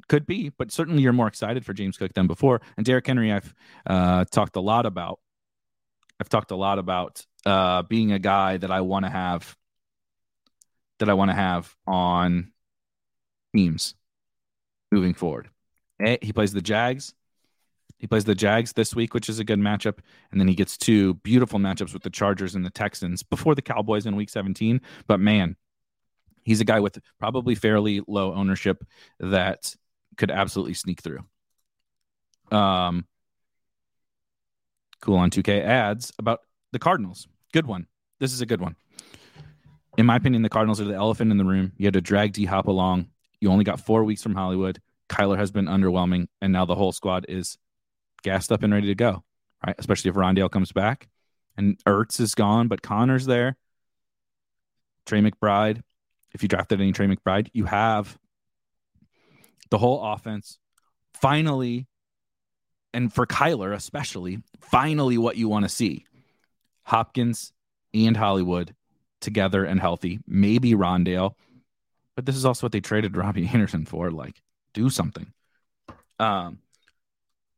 [0.09, 2.61] could be, but certainly you're more excited for James Cook than before.
[2.77, 3.55] And Derrick Henry, I've
[3.87, 5.21] uh, talked a lot about.
[6.21, 9.57] I've talked a lot about uh, being a guy that I want to have,
[10.99, 12.53] that I want to have on
[13.55, 13.95] teams
[14.91, 15.49] moving forward.
[16.23, 17.15] He plays the Jags.
[17.99, 19.99] He plays the Jags this week, which is a good matchup,
[20.31, 23.63] and then he gets two beautiful matchups with the Chargers and the Texans before the
[23.63, 24.81] Cowboys in Week 17.
[25.09, 25.57] But man,
[26.45, 28.85] he's a guy with probably fairly low ownership
[29.19, 29.75] that
[30.19, 31.25] could absolutely sneak through.
[32.51, 33.07] Um,
[35.01, 36.41] cool on 2K adds about
[36.73, 37.27] the Cardinals.
[37.53, 37.87] Good one.
[38.21, 38.77] This is a good one.
[39.97, 41.73] In my opinion, the Cardinals are the elephant in the room.
[41.77, 43.09] You had to drag D Hop along.
[43.41, 44.81] You only got four weeks from Hollywood.
[45.09, 47.57] Kyler has been underwhelming, and now the whole squad is
[48.23, 49.25] gassed up and ready to go.
[49.67, 51.09] Right, especially if Rondale comes back,
[51.57, 53.57] and Ertz is gone, but Connor's there.
[55.05, 55.83] Trey McBride.
[56.33, 58.17] If you drafted any Trey McBride, you have
[59.71, 60.59] the whole offense.
[61.15, 61.87] Finally,
[62.95, 66.05] and for Kyler especially, finally what you want to see.
[66.83, 67.53] Hopkins
[67.93, 68.75] and Hollywood
[69.21, 70.21] together and healthy.
[70.27, 71.35] Maybe Rondale.
[72.17, 74.11] But this is also what they traded Robbie Anderson for.
[74.11, 74.41] Like,
[74.75, 75.33] do something.
[76.19, 76.59] Um,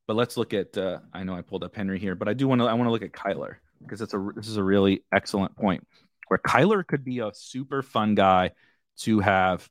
[0.06, 2.48] but let's look at uh, I know I pulled up Henry here, but I do
[2.48, 5.04] want to I want to look at Kyler because it's a this is a really
[5.12, 5.86] excellent point
[6.28, 8.50] where Kyler could be a super fun guy
[8.98, 9.68] to have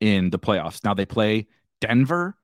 [0.00, 0.84] in the playoffs.
[0.84, 1.48] Now they play
[1.82, 2.36] Denver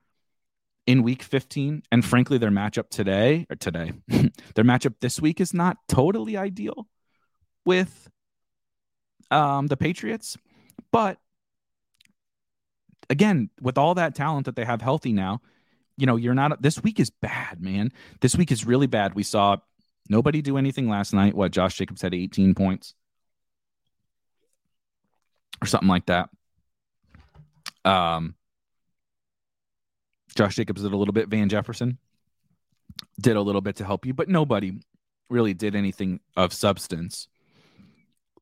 [0.86, 5.54] in week 15 and frankly their matchup today or today their matchup this week is
[5.54, 6.88] not totally ideal
[7.64, 8.10] with
[9.30, 10.36] um, the Patriots
[10.90, 11.18] but
[13.08, 15.40] again with all that talent that they have healthy now
[15.98, 17.92] you know you're not this week is bad man.
[18.20, 19.14] This week is really bad.
[19.14, 19.56] We saw
[20.08, 21.34] nobody do anything last night.
[21.34, 22.94] What Josh Jacobs had 18 points?
[25.60, 26.30] Or something like that.
[27.84, 28.36] Um
[30.38, 31.26] Josh Jacobs did a little bit.
[31.26, 31.98] Van Jefferson
[33.20, 34.78] did a little bit to help you, but nobody
[35.28, 37.26] really did anything of substance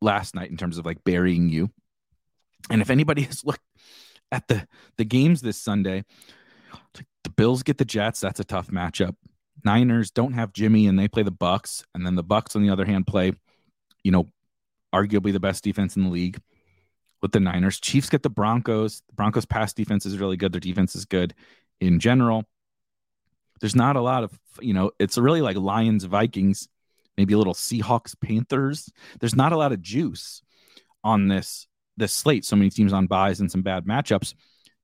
[0.03, 1.71] last night in terms of like burying you.
[2.69, 3.63] And if anybody has looked
[4.31, 6.05] at the the games this Sunday,
[7.25, 9.17] the Bills get the Jets, that's a tough matchup.
[9.65, 12.69] Niners don't have Jimmy and they play the Bucs, and then the Bucs on the
[12.69, 13.33] other hand play,
[14.05, 14.29] you know,
[14.95, 16.43] arguably the best defense in the league
[17.23, 17.81] with the Niners.
[17.81, 19.01] Chiefs get the Broncos.
[19.09, 20.53] The Broncos pass defense is really good.
[20.53, 21.35] Their defense is good
[21.81, 22.45] in general.
[23.61, 26.69] There's not a lot of, you know, it's really like Lions, Vikings,
[27.17, 28.91] maybe a little Seahawks, Panthers.
[29.21, 30.43] There's not a lot of juice
[31.03, 32.45] on this this slate.
[32.45, 34.35] So many teams on byes and some bad matchups.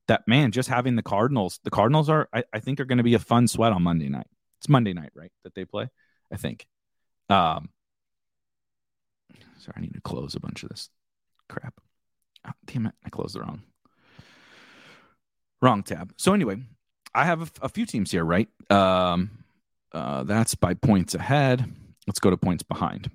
[0.09, 3.05] That man, just having the Cardinals, the Cardinals are, I, I think, are going to
[3.05, 4.27] be a fun sweat on Monday night.
[4.59, 5.31] It's Monday night, right?
[5.45, 5.89] That they play,
[6.33, 6.67] I think.
[7.29, 7.69] Um,
[9.59, 10.89] sorry, I need to close a bunch of this
[11.49, 11.75] crap.
[12.47, 13.63] Oh, damn it, I closed the wrong
[15.63, 16.13] wrong tab.
[16.19, 16.57] So anyway,
[17.15, 18.49] I have a, a few teams here, right?
[18.71, 19.31] Um,
[19.93, 21.65] uh, that's by points ahead.
[22.07, 23.11] Let's go to points behind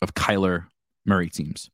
[0.00, 0.66] of Kyler
[1.04, 1.70] Murray teams.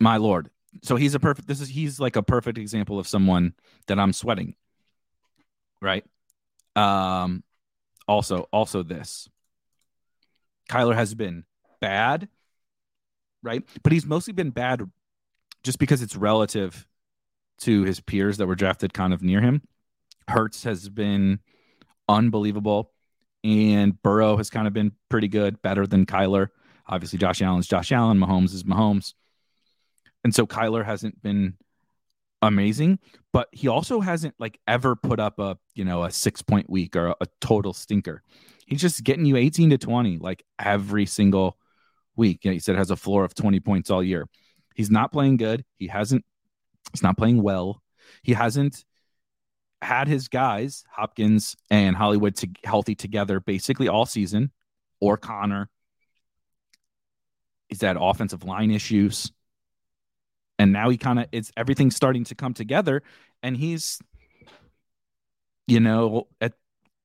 [0.00, 0.50] My lord.
[0.82, 3.54] So he's a perfect this is he's like a perfect example of someone
[3.88, 4.54] that I'm sweating.
[5.82, 6.04] Right?
[6.76, 7.42] Um
[8.06, 9.28] also also this.
[10.70, 11.44] Kyler has been
[11.80, 12.28] bad
[13.42, 13.62] right?
[13.82, 14.82] But he's mostly been bad
[15.62, 16.86] just because it's relative
[17.60, 19.62] to his peers that were drafted kind of near him.
[20.28, 21.40] Hurts has been
[22.08, 22.92] unbelievable,
[23.44, 26.48] and Burrow has kind of been pretty good, better than Kyler.
[26.86, 29.14] Obviously, Josh Allen's Josh Allen, Mahomes is Mahomes.
[30.24, 31.56] And so Kyler hasn't been
[32.42, 32.98] amazing,
[33.32, 36.96] but he also hasn't like ever put up a, you know, a six point week
[36.96, 38.22] or a, a total stinker.
[38.66, 41.56] He's just getting you 18 to 20 like every single
[42.16, 42.40] week.
[42.42, 44.28] Yeah, he said has a floor of 20 points all year.
[44.74, 45.64] He's not playing good.
[45.78, 46.24] He hasn't,
[46.92, 47.82] he's not playing well.
[48.22, 48.84] He hasn't
[49.82, 54.50] had his guys, Hopkins and Hollywood, to, healthy together basically all season,
[55.00, 55.68] or Conner.
[57.68, 59.30] He's had offensive line issues.
[60.58, 63.02] And now he kind of, it's everything's starting to come together.
[63.42, 64.00] And he's,
[65.66, 66.54] you know, at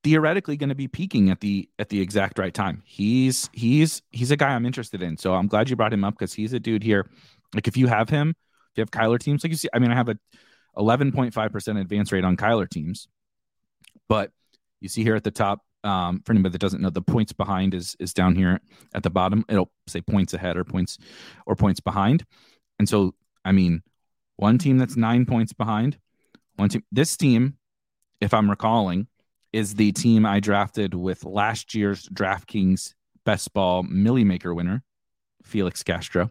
[0.04, 2.82] theoretically going to be peaking at the at the exact right time.
[2.84, 5.16] He's he's he's a guy I'm interested in.
[5.16, 7.08] So I'm glad you brought him up because he's a dude here.
[7.54, 9.90] Like if you have him, if you have Kyler teams, like you see, I mean,
[9.90, 10.18] I have a
[10.76, 13.08] 11.5% advance rate on Kyler teams.
[14.08, 14.30] But
[14.80, 17.74] you see here at the top, um, for anybody that doesn't know, the points behind
[17.74, 18.60] is is down here
[18.94, 19.44] at the bottom.
[19.48, 20.98] It'll say points ahead or points
[21.46, 22.24] or points behind.
[22.78, 23.82] And so, I mean,
[24.36, 25.98] one team that's nine points behind,
[26.56, 26.82] one team.
[26.90, 27.58] This team,
[28.20, 29.08] if I'm recalling,
[29.52, 34.82] is the team I drafted with last year's DraftKings Best Ball Milly Maker winner,
[35.44, 36.30] Felix Castro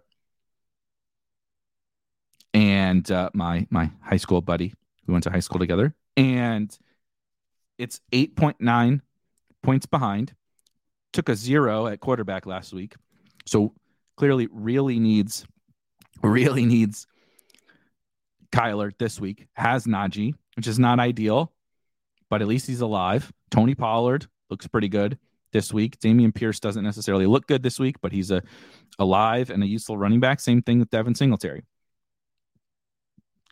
[2.54, 4.74] and uh, my my high school buddy.
[5.08, 6.76] We went to high school together, and
[7.78, 9.02] it's eight point nine
[9.62, 10.34] points behind.
[11.12, 12.96] Took a zero at quarterback last week,
[13.46, 13.74] so
[14.18, 15.46] clearly really needs
[16.22, 17.08] really needs
[18.52, 19.48] Kyler this week.
[19.54, 21.52] Has Najee, which is not ideal,
[22.30, 23.32] but at least he's alive.
[23.52, 25.18] Tony Pollard looks pretty good
[25.52, 26.00] this week.
[26.00, 28.42] Dameon Pierce doesn't necessarily look good this week, but he's a
[29.00, 30.40] alive and a useful running back.
[30.40, 31.64] Same thing with Devin Singletary.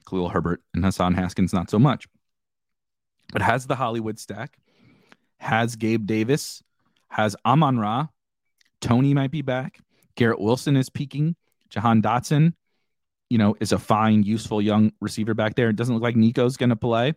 [0.07, 2.07] Khalil Herbert and Hassan Haskins, not so much.
[3.31, 4.57] But has the Hollywood stack,
[5.39, 6.61] has Gabe Davis,
[7.09, 8.07] has Amon Ra,
[8.81, 9.79] Toney might be back,
[10.15, 11.35] Garrett Wilson is peaking,
[11.69, 12.53] Jahan Dotson,
[13.29, 15.69] you know, is a fine, useful young receiver back there.
[15.69, 17.13] It doesn't look like Nico's going to play,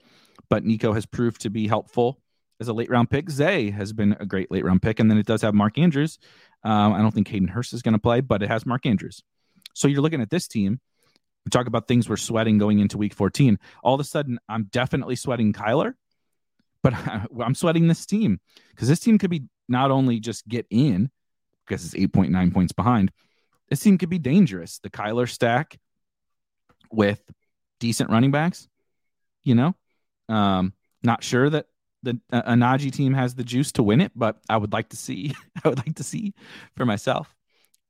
[0.48, 2.20] but Nico has proved to be helpful
[2.60, 3.28] as a late round pick.
[3.28, 6.18] Zay has been a great late round pick, and then it does have Mark Andrews.
[6.62, 9.22] Um, I don't think Hayden Hurst is going to play, but it has Mark Andrews.
[9.74, 10.80] So you're looking at this team
[11.44, 13.58] we talk about things we're sweating going into week 14.
[13.82, 15.94] All of a sudden, I'm definitely sweating Kyler,
[16.82, 16.94] but
[17.40, 21.10] I'm sweating this team because this team could be not only just get in
[21.66, 23.10] because it's 8.9 points behind,
[23.68, 24.78] this team could be dangerous.
[24.78, 25.78] The Kyler stack
[26.90, 27.22] with
[27.80, 28.68] decent running backs,
[29.42, 29.74] you know,
[30.28, 31.66] um, not sure that
[32.02, 35.34] the uh, team has the juice to win it, but I would like to see.
[35.64, 36.34] I would like to see
[36.76, 37.34] for myself.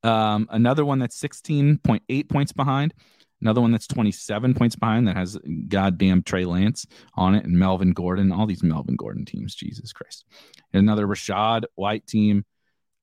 [0.02, 2.94] Um, another one that's 16.8 points behind
[3.44, 7.92] Another one that's 27 points behind that has goddamn Trey Lance on it and Melvin
[7.92, 10.24] Gordon, all these Melvin Gordon teams, Jesus Christ.
[10.72, 12.44] another Rachaad White team.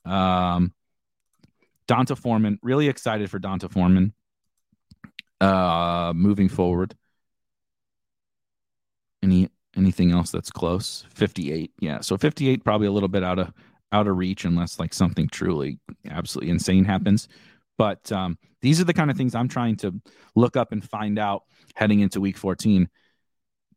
[0.03, 0.73] Um,
[1.87, 4.13] D'Onta Foreman, really excited for D'Onta Foreman
[5.41, 6.95] uh, moving forward.
[9.23, 11.05] Any anything else that's close?
[11.13, 11.71] 58.
[11.79, 11.99] Yeah.
[12.01, 13.51] So 58 probably a little bit out of
[13.91, 17.27] out of reach unless like something truly absolutely insane happens.
[17.81, 19.99] But um, these are the kind of things I'm trying to
[20.35, 22.87] look up and find out heading into week 14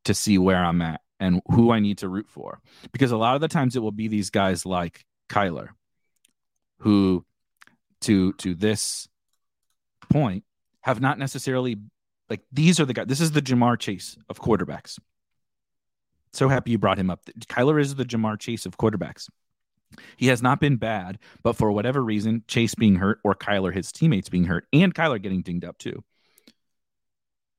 [0.04, 2.60] to see where I'm at and who I need to root for.
[2.92, 5.68] Because a lot of the times it will be these guys like Kyler,
[6.80, 7.24] who
[8.02, 9.08] to to this
[10.10, 10.44] point
[10.82, 11.78] have not necessarily
[12.28, 13.06] like these are the guys.
[13.06, 14.98] This is the Ja'Marr Chase of quarterbacks.
[16.34, 17.24] So happy you brought him up.
[17.48, 19.30] Kyler is the Ja'Marr Chase of quarterbacks.
[20.16, 23.92] He has not been bad, but for whatever reason, Chase being hurt or Kyler, his
[23.92, 26.02] teammates being hurt, and Kyler getting dinged up too.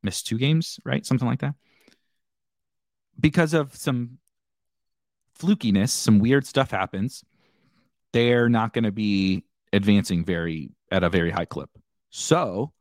[0.03, 1.05] Missed two games, right?
[1.05, 1.55] Something like that.
[3.19, 4.19] Because of some
[5.39, 7.23] flukiness, some weird stuff happens.
[8.13, 11.69] They're not going to be advancing very at a very high clip.
[12.09, 12.71] So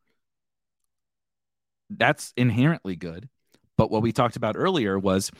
[1.91, 3.29] that's inherently good.
[3.77, 5.31] But what we talked about earlier was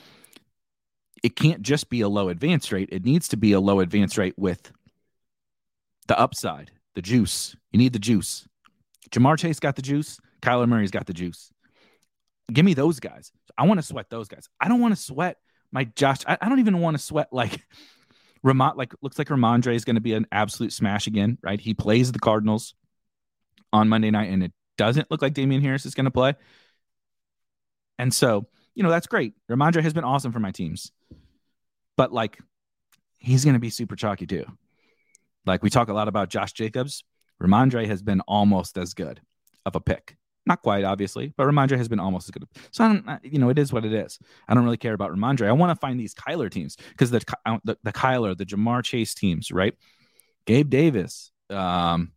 [1.25, 2.89] it can't just be a low advance rate.
[2.91, 4.71] It needs to be a low advance rate with
[6.07, 7.55] the upside, the juice.
[7.71, 8.47] You need the juice.
[9.09, 10.19] Ja'Marr Chase got the juice.
[10.43, 11.51] Kyler Murray's got the juice.
[12.53, 13.31] Give me those guys.
[13.57, 14.47] I want to sweat those guys.
[14.61, 15.37] I don't want to sweat
[15.71, 16.19] my Josh.
[16.27, 17.59] I, I don't even want to sweat like
[18.43, 18.73] Ramon.
[18.77, 21.59] Like looks like Rhamondre is going to be an absolute smash again, right?
[21.59, 22.75] He plays the Cardinals
[23.73, 26.35] on Monday night, and it doesn't look like Damien Harris is going to play.
[27.97, 28.45] And so
[28.75, 29.33] you know, that's great.
[29.49, 30.91] Rhamondre has been awesome for my teams.
[31.97, 32.37] But like
[33.17, 34.45] he's going to be super chalky too.
[35.45, 37.03] Like we talk a lot about Josh Jacobs.
[37.41, 39.21] Rhamondre has been almost as good
[39.65, 40.17] of a pick.
[40.45, 42.43] Not quite, obviously, but Rhamondre has been almost as good.
[42.69, 44.19] So, I don't, you know, it is what it is.
[44.47, 45.47] I don't really care about Rhamondre.
[45.47, 47.21] I want to find these Kyler teams because the,
[47.63, 49.73] the, the Kyler, the Ja'Marr Chase teams, right?
[50.45, 52.11] Gabe Davis, um,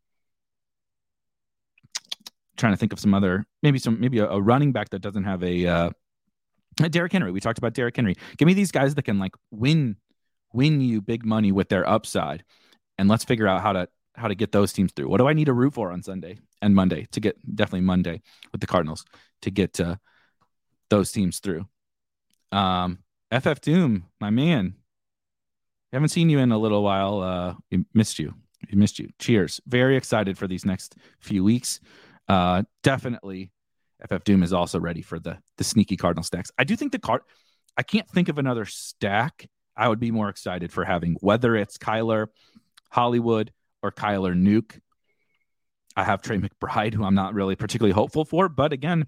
[2.58, 5.24] trying to think of some other maybe some maybe a, a running back that doesn't
[5.24, 5.90] have a uh
[6.90, 7.32] Derrick Henry.
[7.32, 8.16] We talked about Derrick Henry.
[8.36, 9.96] Give me these guys that can like win
[10.52, 12.44] win you big money with their upside.
[12.96, 15.08] And let's figure out how to how to get those teams through.
[15.08, 18.22] What do I need to root for on Sunday and Monday to get definitely Monday
[18.52, 19.04] with the Cardinals
[19.42, 19.96] to get uh,
[20.90, 21.66] those teams through?
[22.50, 22.98] Um,
[23.30, 24.74] FF Doom, my man,
[25.92, 27.20] haven't seen you in a little while.
[27.20, 28.34] Uh, we missed you.
[28.70, 29.08] We missed you.
[29.18, 29.60] Cheers.
[29.66, 31.80] Very excited for these next few weeks.
[32.28, 33.52] Uh, definitely,
[34.06, 36.50] FF Doom is also ready for the the sneaky Cardinal stacks.
[36.58, 37.22] I do think the card.
[37.76, 39.48] I can't think of another stack.
[39.76, 42.26] I would be more excited for having whether it's Kyler,
[42.90, 44.80] Hollywood, or Kyler Nuke.
[45.96, 49.06] I have Trey McBride, who I'm not really particularly hopeful for, but again,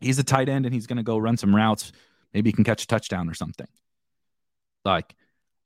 [0.00, 1.92] he's a tight end and he's going to go run some routes.
[2.32, 3.66] Maybe he can catch a touchdown or something.
[4.84, 5.14] Like,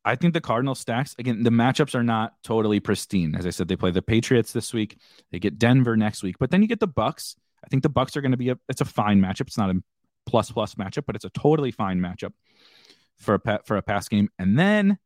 [0.05, 1.43] I think the Cardinal stacks again.
[1.43, 3.35] The matchups are not totally pristine.
[3.35, 4.99] As I said, they play the Patriots this week.
[5.33, 7.35] They get Denver next week, but then you get the Bucs.
[7.65, 8.59] I think the Bucs are going to be a.
[8.69, 9.43] It's a fine matchup.
[9.43, 9.83] It's not a
[10.27, 12.33] plus plus matchup, but it's a totally fine matchup
[13.17, 14.29] for a for a pass game.
[14.39, 14.99] And then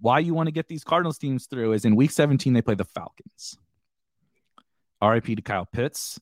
[0.00, 2.74] why you want to get these Cardinals teams through is in week 17, they play
[2.74, 3.58] the Falcons.
[5.02, 6.20] RIP to Kyle Pitts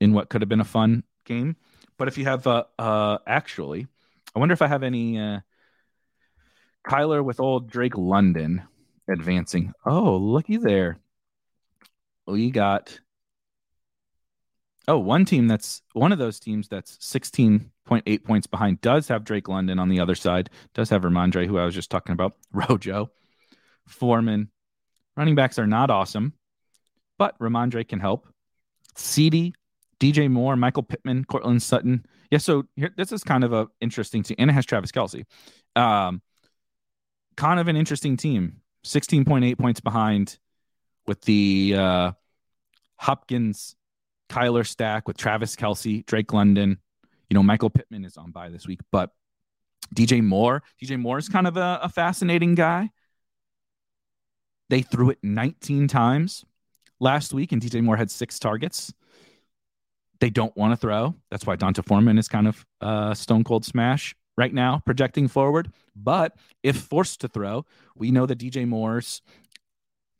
[0.00, 1.56] in what could have been a fun game.
[1.96, 3.86] But if you have, uh, uh actually,
[4.34, 5.40] I wonder if I have any uh,
[6.86, 8.62] Kyler with old Drake London
[9.08, 9.72] advancing.
[9.84, 10.98] Oh, looky there.
[12.26, 12.98] We got
[14.88, 19.48] Oh, one team that's one of those teams that's 16.8 points behind does have Drake
[19.48, 23.10] London on the other side, does have Rhamondre, who I was just talking about, Rojo,
[23.86, 24.50] Foreman.
[25.16, 26.32] Running backs are not awesome,
[27.18, 28.26] but Rhamondre can help.
[28.96, 29.54] CD,
[30.00, 32.04] DJ Moore, Michael Pittman, Courtland Sutton.
[32.30, 35.24] Yeah, so here, this is kind of a interesting team, and it has Travis Kelce.
[35.76, 36.22] Um,
[37.36, 38.62] kind of an interesting team.
[38.84, 40.38] 16.8 points behind
[41.06, 42.12] with the uh,
[42.96, 43.76] Hopkins
[44.32, 46.78] Kyler stack with Travis Kelce, Drake London.
[47.28, 49.10] You know, Michael Pittman is on bye this week, but
[49.94, 52.90] DJ Moore, DJ Moore is kind of a, a fascinating guy.
[54.70, 56.44] They threw it 19 times
[56.98, 58.92] last week, and DJ Moore had six targets.
[60.20, 61.14] They don't want to throw.
[61.30, 65.70] That's why D'Onta Foreman is kind of uh, stone cold smash right now, projecting forward.
[65.94, 67.66] But if forced to throw,
[67.96, 69.20] we know that DJ Moore's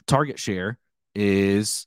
[0.06, 0.78] target share
[1.14, 1.86] is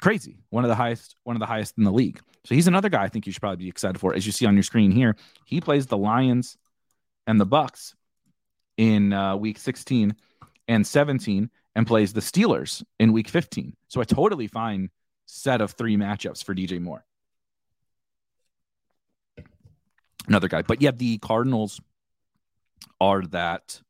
[0.00, 0.38] crazy.
[0.50, 2.20] One of the highest, one of the highest in the league.
[2.44, 4.14] So he's another guy I think you should probably be excited for.
[4.14, 6.56] As you see on your screen here, he plays the Lions
[7.26, 7.94] and the Bucs
[8.76, 10.14] in uh, week 16
[10.68, 13.76] and 17 and plays the Steelers in week 15.
[13.88, 14.90] So a totally fine
[15.26, 17.04] set of three matchups for DJ Moore.
[20.26, 20.62] Another guy.
[20.62, 21.80] But yeah, the Cardinals
[23.00, 23.80] are that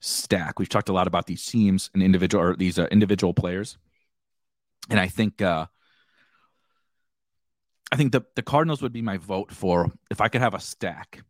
[0.00, 0.58] stack.
[0.58, 3.76] We've talked a lot about these teams and individual or these uh, individual players
[4.90, 5.66] and I think uh,
[7.92, 10.60] I think the the Cardinals would be my vote for if I could have a
[10.60, 11.22] stack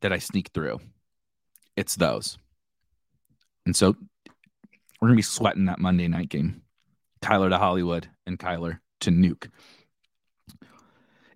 [0.00, 0.80] that I sneak through.
[1.76, 2.38] It's those,
[3.64, 3.96] and so
[5.00, 6.62] we're gonna be sweating that Monday night game.
[7.22, 9.50] Kyler to Hollywood and Kyler to Nuke.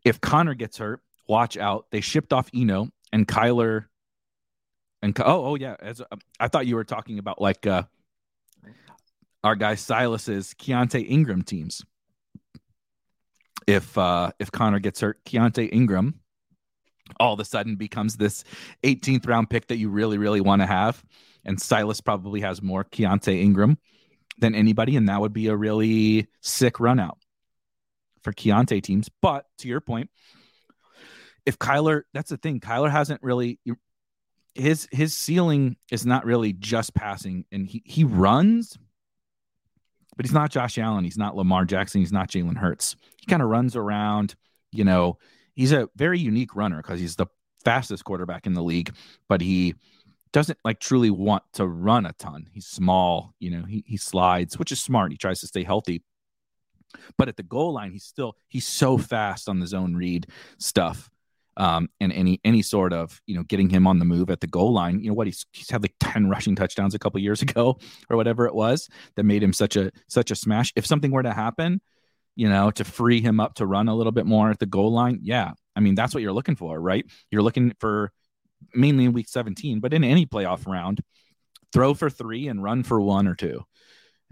[0.04, 1.86] If Conner gets hurt, watch out.
[1.90, 3.86] They shipped off Eno and Kyler.
[5.02, 5.76] And oh, oh yeah.
[5.80, 7.84] As uh, I thought you were talking about like uh,
[9.42, 11.84] our guy Silas's Keaontay Ingram teams.
[13.66, 16.20] If uh if Conner gets hurt, Keaontay Ingram
[17.18, 18.44] all of a sudden becomes this
[18.84, 21.02] 18th round pick that you really, really want to have.
[21.44, 23.78] And Silas probably has more Keaontay Ingram
[24.38, 27.18] than anybody, and that would be a really sick run out
[28.22, 29.08] for Keaontay teams.
[29.20, 30.10] But to your point,
[31.46, 33.58] if Kyler, that's the thing, Kyler hasn't really
[34.54, 38.76] his his ceiling is not really just passing, and he he runs,
[40.20, 41.02] but he's not Josh Allen.
[41.02, 42.02] He's not Lamar Jackson.
[42.02, 42.94] He's not Jalen Hurts.
[43.16, 44.34] He kind of runs around.
[44.70, 45.16] You know,
[45.54, 47.24] he's a very unique runner because he's the
[47.64, 48.94] fastest quarterback in the league,
[49.30, 49.76] but he
[50.30, 52.50] doesn't like truly want to run a ton.
[52.52, 53.32] He's small.
[53.38, 55.10] You know, he he slides, which is smart.
[55.10, 56.02] He tries to stay healthy.
[57.16, 60.26] But at the goal line, he's still he's so fast on the zone read
[60.58, 61.08] stuff
[61.56, 64.46] um, and any any sort of you know getting him on the move at the
[64.46, 65.00] goal line.
[65.02, 67.78] You know what he's he's had like ten rushing touchdowns a couple years ago
[68.08, 70.72] or whatever it was that made him such a such a smash.
[70.76, 71.80] If something were to happen,
[72.36, 74.92] you know, to free him up to run a little bit more at the goal
[74.92, 77.04] line, yeah, I mean that's what you're looking for, right?
[77.30, 78.12] You're looking for
[78.74, 81.00] mainly in week 17, but in any playoff round,
[81.72, 83.64] throw for three and run for one or two.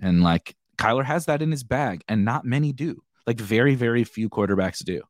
[0.01, 3.03] And like Kyler has that in his bag, and not many do.
[3.27, 5.03] Like very, very few quarterbacks do.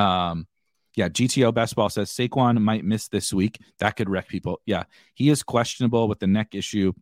[0.00, 0.46] Um,
[0.94, 3.58] yeah, GTO Best Ball says Saquon might miss this week.
[3.78, 4.60] That could wreck people.
[4.66, 4.84] Yeah,
[5.14, 6.92] he is questionable with the neck issue.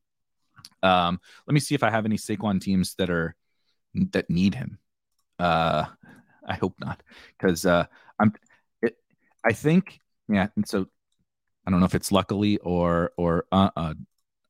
[0.82, 3.34] Um, let me see if I have any Saquon teams that are
[4.12, 4.78] that need him.
[5.38, 5.86] Uh,
[6.46, 7.02] I hope not,
[7.36, 7.86] because uh,
[8.18, 8.32] I'm.
[8.80, 8.96] It,
[9.44, 10.48] I think yeah.
[10.54, 10.86] And so
[11.66, 13.94] I don't know if it's luckily or or uh, uh,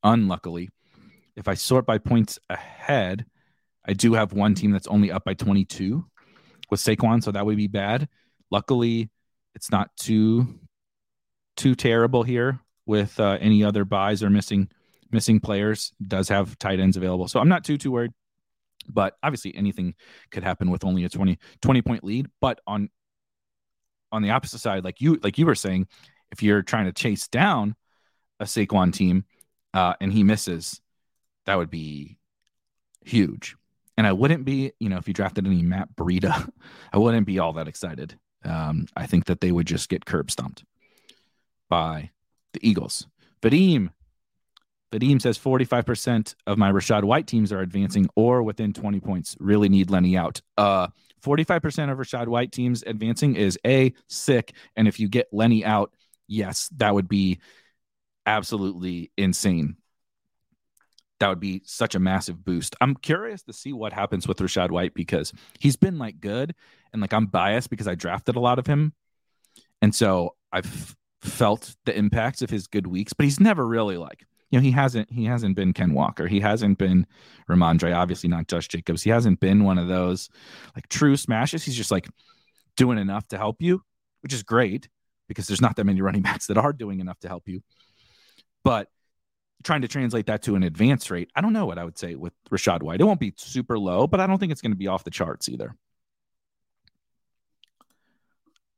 [0.02, 0.68] unluckily.
[1.36, 3.24] If I sort by points ahead,
[3.86, 6.04] I do have one team that's only up by 22
[6.70, 8.08] with Saquon, so that would be bad.
[8.50, 9.10] Luckily,
[9.54, 10.58] it's not too
[11.56, 14.68] too terrible here with uh, any other byes or missing
[15.10, 15.92] missing players.
[16.06, 18.12] Does have tight ends available, so I'm not too too worried.
[18.88, 19.94] But obviously, anything
[20.30, 22.28] could happen with only a 20, 20 point lead.
[22.40, 22.88] But on
[24.12, 25.86] on the opposite side, like you like you were saying,
[26.32, 27.76] if you're trying to chase down
[28.38, 29.24] a Saquon team
[29.74, 30.80] uh, and he misses,
[31.46, 32.18] that would be
[33.04, 33.56] huge.
[33.96, 36.48] And I wouldn't be, you know, if you drafted any Matt Breida,
[36.92, 38.18] I wouldn't be all that excited.
[38.44, 40.64] Um, I think that they would just get curb stomped
[41.68, 42.10] by
[42.52, 43.06] the Eagles.
[43.42, 43.90] Vadim,
[44.92, 49.36] Vadim says 45% of my Rachaad White teams are advancing or within 20 points.
[49.38, 50.40] Really need Lenny out.
[50.58, 50.88] Uh,
[51.22, 54.54] 45% of Rachaad White teams advancing is A, sick.
[54.76, 55.92] And if you get Lenny out,
[56.26, 57.38] yes, that would be
[58.26, 59.76] absolutely insane.
[61.20, 62.74] That would be such a massive boost.
[62.80, 66.54] I'm curious to see what happens with Rachaad White because he's been like good
[66.92, 68.94] and like I'm biased because I drafted a lot of him.
[69.82, 74.26] And so I've felt the impacts of his good weeks, but he's never really like,
[74.50, 76.26] you know, he hasn't he hasn't been Ken Walker.
[76.26, 77.06] He hasn't been
[77.48, 79.02] Rhamondre, obviously not Josh Jacobs.
[79.02, 80.28] He hasn't been one of those
[80.74, 81.64] like true smashes.
[81.64, 82.08] He's just like
[82.76, 83.82] doing enough to help you,
[84.22, 84.88] which is great
[85.28, 87.62] because there's not that many running backs that are doing enough to help you.
[88.64, 88.88] But
[89.62, 92.14] trying to translate that to an advance rate, I don't know what I would say
[92.14, 93.00] with Rachaad White.
[93.00, 95.10] It won't be super low, but I don't think it's going to be off the
[95.10, 95.74] charts either.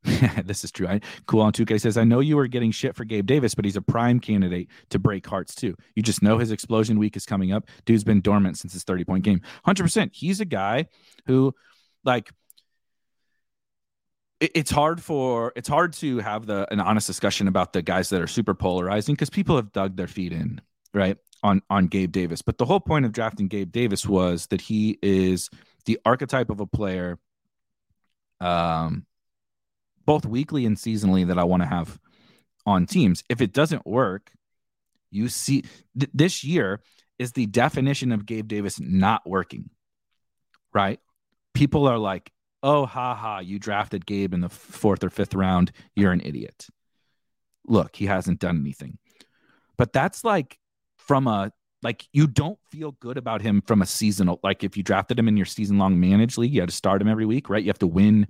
[0.45, 0.89] this is true.
[0.89, 3.65] I, cool on 2K says, I know you were getting shit for Gabe Davis, but
[3.65, 5.77] he's a prime candidate to break hearts too.
[5.95, 7.69] You just know his explosion week is coming up.
[7.85, 9.41] Dude's been dormant since his 30 point game.
[9.67, 10.11] 100%.
[10.13, 10.87] He's a guy
[11.27, 11.55] who,
[12.05, 12.33] like,
[14.41, 18.21] it's hard for it's hard to have the an honest discussion about the guys that
[18.21, 20.61] are super polarizing because people have dug their feet in
[20.95, 22.43] right on on Gabe Davis.
[22.43, 25.51] But the whole point of drafting Gabe Davis was that he is
[25.85, 27.19] the archetype of a player,
[28.41, 29.07] um,
[30.05, 31.99] both weekly and seasonally that I want to have
[32.67, 33.25] on teams.
[33.29, 34.31] If it doesn't work,
[35.11, 35.65] you see
[35.99, 36.81] th- this year
[37.19, 39.71] is the definition of Gabe Davis not working.
[40.73, 41.01] Right?
[41.55, 42.33] People are like,
[42.63, 45.73] oh, ha ha, you drafted Gabe in the fourth or fifth round.
[45.95, 46.67] You're an idiot.
[47.67, 48.99] Look, he hasn't done anything.
[49.77, 50.59] But that's like
[51.07, 54.83] from a, like, you don't feel good about him from a seasonal, like, if you
[54.83, 57.49] drafted him in your season long managed league, you had to start him every week,
[57.49, 57.63] right?
[57.63, 58.27] You have to win.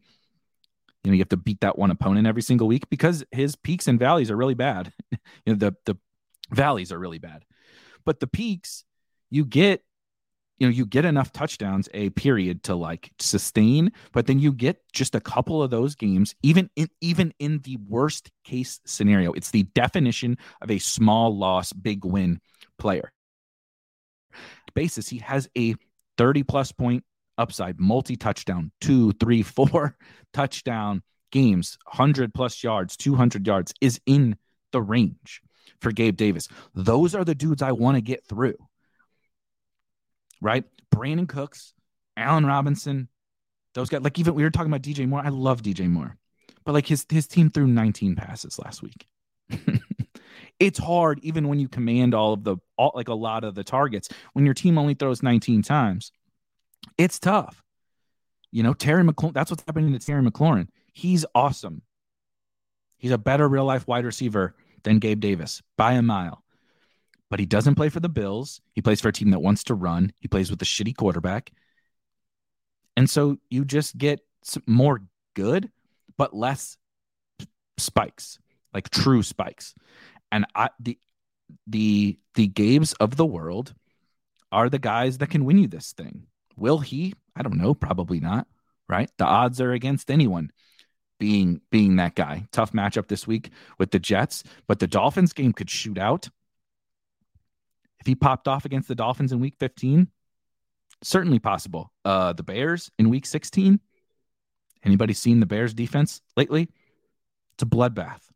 [1.04, 3.88] You know, you have to beat that one opponent every single week because his peaks
[3.88, 4.92] and valleys are really bad.
[5.10, 5.98] you know, the the
[6.52, 7.44] valleys are really bad.
[8.04, 8.84] But the peaks,
[9.28, 9.82] you get
[10.62, 14.80] you know you get enough touchdowns a period to like sustain but then you get
[14.92, 19.50] just a couple of those games even in even in the worst case scenario it's
[19.50, 22.40] the definition of a small loss big win
[22.82, 23.12] player
[24.74, 25.74] basis he has a
[26.18, 27.04] 30 plus point
[27.38, 29.96] upside multi touchdown two three four
[30.34, 34.36] touchdown games 100 plus yards 200 yards is in
[34.72, 35.40] the range
[35.80, 38.56] for gabe davis those are the dudes i want to get through
[40.42, 40.64] right?
[40.94, 41.72] Brandin Cooks,
[42.16, 43.08] Allen Robinson,
[43.74, 44.02] those guys.
[44.02, 45.22] Like even we were talking about DJ Moore.
[45.24, 46.18] I love DJ Moore,
[46.64, 49.06] but like his his team threw 19 passes last week.
[50.62, 53.64] it's hard even when you command all of the all, like a lot of the
[53.64, 56.12] targets when your team only throws 19 times.
[56.98, 57.62] It's tough.
[58.50, 59.34] You know, Terry McLaurin.
[59.34, 60.68] That's what's happening to Terry McLaurin.
[60.92, 61.82] He's awesome.
[62.98, 64.54] He's a better real life wide receiver
[64.84, 66.42] than Gabe Davis by a mile
[67.32, 68.60] but he doesn't play for the Bills.
[68.74, 70.12] He plays for a team that wants to run.
[70.20, 71.50] He plays with a shitty quarterback.
[72.94, 74.20] And so you just get
[74.66, 75.00] more
[75.34, 75.70] good,
[76.18, 76.76] but less
[77.78, 78.38] spikes,
[78.74, 79.74] like true spikes.
[80.32, 80.98] And I, the
[81.66, 83.74] the the Gabes of the world
[84.50, 86.26] are the guys that can win you this thing.
[86.56, 87.14] Will he?
[87.36, 87.74] I don't know.
[87.74, 88.48] Probably not.
[88.88, 89.10] Right?
[89.18, 90.50] The odds are against anyone
[91.20, 92.46] being being that guy.
[92.50, 96.28] Tough matchup this week with the Jets, but the Dolphins game could shoot out
[98.02, 100.08] if he popped off against the Dolphins in week 15,
[101.04, 101.92] certainly possible.
[102.04, 103.78] Uh, the Bears in week 16.
[104.84, 106.68] Anybody seen the Bears defense lately?
[107.54, 108.31] It's a bloodbath.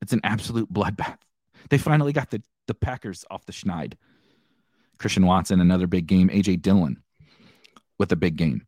[0.00, 1.18] It's an absolute bloodbath.
[1.68, 3.94] They finally got the, the Packers off the schneid.
[4.98, 6.28] Christian Watson, another big game.
[6.28, 7.02] AJ Dillon
[7.98, 8.66] with a big game.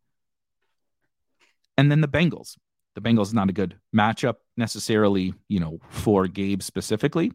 [1.77, 2.57] And then the Bengals.
[2.95, 7.33] The Bengals is not a good matchup necessarily, you know, for Gabe specifically.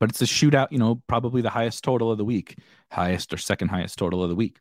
[0.00, 2.58] But it's a shootout, you know, probably the highest total of the week,
[2.90, 4.58] highest or second highest total of the week.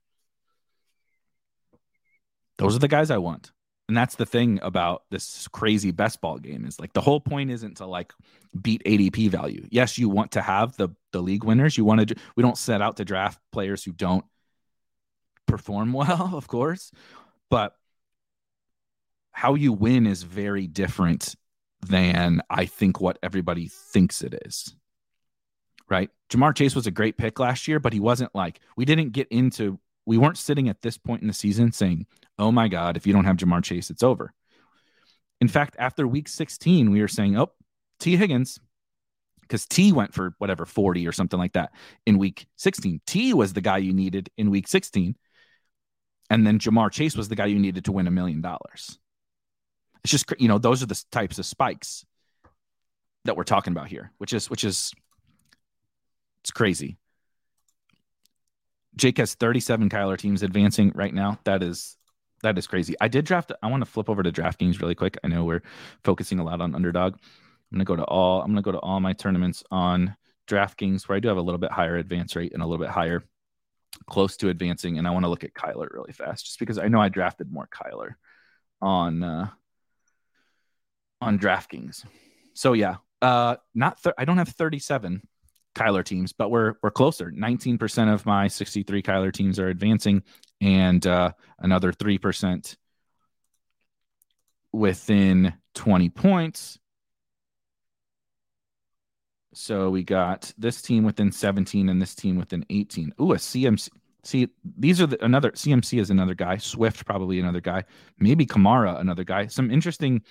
[2.59, 3.51] Those are the guys I want.
[3.91, 7.51] And that's the thing about this crazy best ball game is like the whole point
[7.51, 8.13] isn't to like
[8.61, 9.67] beat ADP value.
[9.69, 11.77] Yes, you want to have the the league winners.
[11.77, 14.23] You want to we don't set out to draft players who don't
[15.45, 16.93] perform well, of course,
[17.49, 17.75] but
[19.33, 21.35] how you win is very different
[21.81, 24.73] than I think what everybody thinks it is.
[25.89, 26.09] Right?
[26.29, 29.27] Ja'Marr Chase was a great pick last year, but he wasn't like we didn't get
[29.27, 32.05] into we weren't sitting at this point in the season saying,
[32.39, 34.33] oh my God, if you don't have Ja'Marr Chase, it's over.
[35.39, 37.51] In fact, after week 16, we were saying, oh,
[37.99, 38.59] Tee Higgins,
[39.41, 41.71] because T went for whatever 40 or something like that
[42.05, 43.01] in week 16.
[43.05, 45.15] T was the guy you needed in week 16.
[46.29, 48.97] And then Ja'Marr Chase was the guy you needed to win a million dollars.
[50.03, 52.05] It's just, you know, those are the types of spikes
[53.25, 54.93] that we're talking about here, which is, which is,
[56.43, 56.97] it's crazy.
[58.95, 61.39] Jake has 37 Kyler teams advancing right now.
[61.45, 61.97] That is
[62.43, 62.95] that is crazy.
[62.99, 63.51] I did draft.
[63.61, 65.17] I want to flip over to DraftKings really quick.
[65.23, 65.61] I know we're
[66.03, 67.13] focusing a lot on underdog.
[67.13, 68.41] I'm gonna go to all.
[68.41, 70.15] I'm gonna go to all my tournaments on
[70.47, 72.91] DraftKings where I do have a little bit higher advance rate and a little bit
[72.91, 73.23] higher
[74.07, 74.97] close to advancing.
[74.97, 77.51] And I want to look at Kyler really fast, just because I know I drafted
[77.51, 78.15] more Kyler
[78.81, 79.49] on uh,
[81.21, 82.05] on DraftKings.
[82.53, 85.21] So yeah, uh, not th- I don't have 37
[85.75, 87.31] Kyler teams, but we're we're closer.
[87.31, 90.23] 19% of my 63 Kyler teams are advancing,
[90.59, 92.75] and uh, another 3%
[94.71, 96.79] within 20 points.
[99.53, 103.13] So we got this team within 17 and this team within 18.
[103.19, 103.89] Ooh, a CMC.
[104.23, 106.57] See, these are the, another CMC is another guy.
[106.57, 107.83] Swift probably another guy.
[108.19, 109.47] Maybe Kamara another guy.
[109.47, 110.21] Some interesting.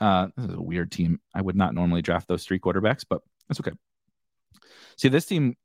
[0.00, 1.20] Uh, this is a weird team.
[1.34, 3.72] I would not normally draft those three quarterbacks, but that's okay.
[4.96, 5.56] See, this team,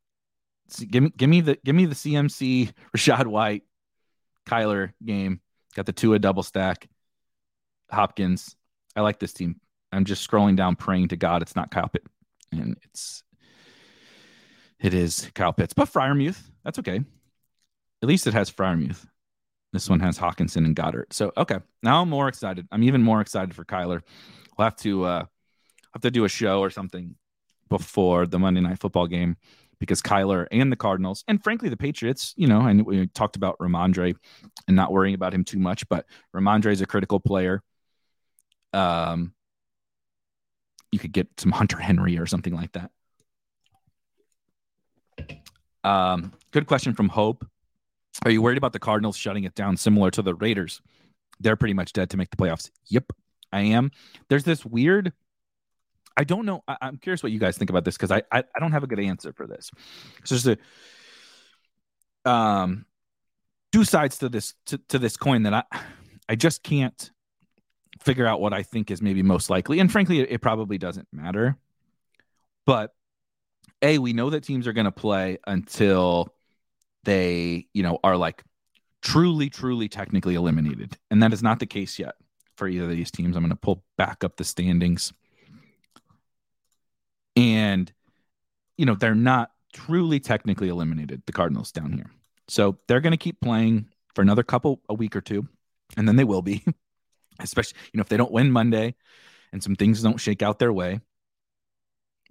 [0.78, 3.64] give me, give me the, give me the CMC Rachaad White,
[4.46, 5.40] Kyler game.
[5.74, 6.88] Got the two a double stack.
[7.90, 8.56] Hopkins.
[8.96, 9.60] I like this team.
[9.92, 12.06] I'm just scrolling down, praying to God it's not Kyle Pitt,
[12.52, 13.22] and it's
[14.80, 16.40] it is Kyle Pitts, but Freiermuth.
[16.64, 17.00] That's okay.
[18.02, 19.06] At least it has Freiermuth.
[19.72, 21.12] This one has Hockenson and Goedert.
[21.12, 22.66] So okay, now I'm more excited.
[22.70, 24.02] I'm even more excited for Kyler.
[24.56, 25.24] We'll have to uh,
[25.94, 27.14] have to do a show or something
[27.68, 29.36] before the Monday Night Football game
[29.80, 33.58] because Kyler and the Cardinals, and frankly, the Patriots, you know, and we talked about
[33.58, 34.16] Rhamondre
[34.66, 37.62] and not worrying about him too much, but Rhamondre is a critical player.
[38.72, 39.34] Um,
[40.90, 42.90] you could get some Hunter Henry or something like that.
[45.84, 47.46] Um, good question from Hope.
[48.24, 50.80] Are you worried about the Cardinals shutting it down similar to the Raiders?
[51.40, 52.70] They're pretty much dead to make the playoffs.
[52.86, 53.12] Yep,
[53.52, 53.92] I am.
[54.28, 55.12] There's this weird
[56.18, 56.64] I don't know.
[56.66, 58.82] I, am curious what you guys think about this because I, I, I don't have
[58.82, 59.70] a good answer for this.
[60.24, 60.58] So there's
[62.24, 62.84] a um
[63.72, 65.62] two sides to this to, to this coin that I
[66.28, 67.10] I just can't
[68.02, 69.78] figure out what I think is maybe most likely.
[69.78, 71.56] And frankly, it, it probably doesn't matter.
[72.66, 72.92] But
[73.80, 76.34] a we know that teams are going to play until
[77.04, 78.42] they you know are like
[79.02, 82.16] truly truly technically eliminated and that is not the case yet
[82.56, 85.12] for either of these teams i'm going to pull back up the standings
[87.38, 87.92] and,
[88.76, 92.10] you know, they're not truly technically eliminated, the Cardinals down here.
[92.48, 95.46] So they're going to keep playing for another couple, a week or two,
[95.96, 96.64] and then they will be,
[97.40, 98.96] especially, you know, if they don't win Monday
[99.52, 101.00] and some things don't shake out their way.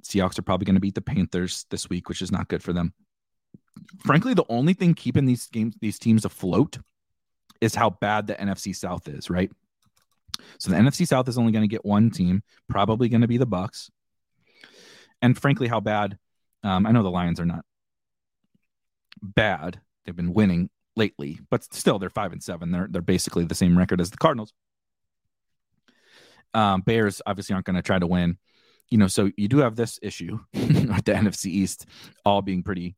[0.03, 2.73] Seahawks are probably going to beat the Panthers this week, which is not good for
[2.73, 2.93] them.
[4.05, 6.79] Frankly, the only thing keeping these games, these teams afloat
[7.61, 9.51] is how bad the NFC South is, right?
[10.59, 13.37] So the NFC South is only going to get one team, probably going to be
[13.37, 13.89] the Bucs
[15.21, 16.17] and frankly, how bad.
[16.63, 17.63] Um, I know the Lions are not
[19.21, 22.71] bad; they've been winning lately, but still, they're five and seven.
[22.71, 24.53] They're they're basically the same record as the Cardinals.
[26.53, 28.37] Um, Bears obviously aren't going to try to win,
[28.89, 29.07] you know.
[29.07, 31.85] So you do have this issue at the NFC East,
[32.25, 32.95] all being pretty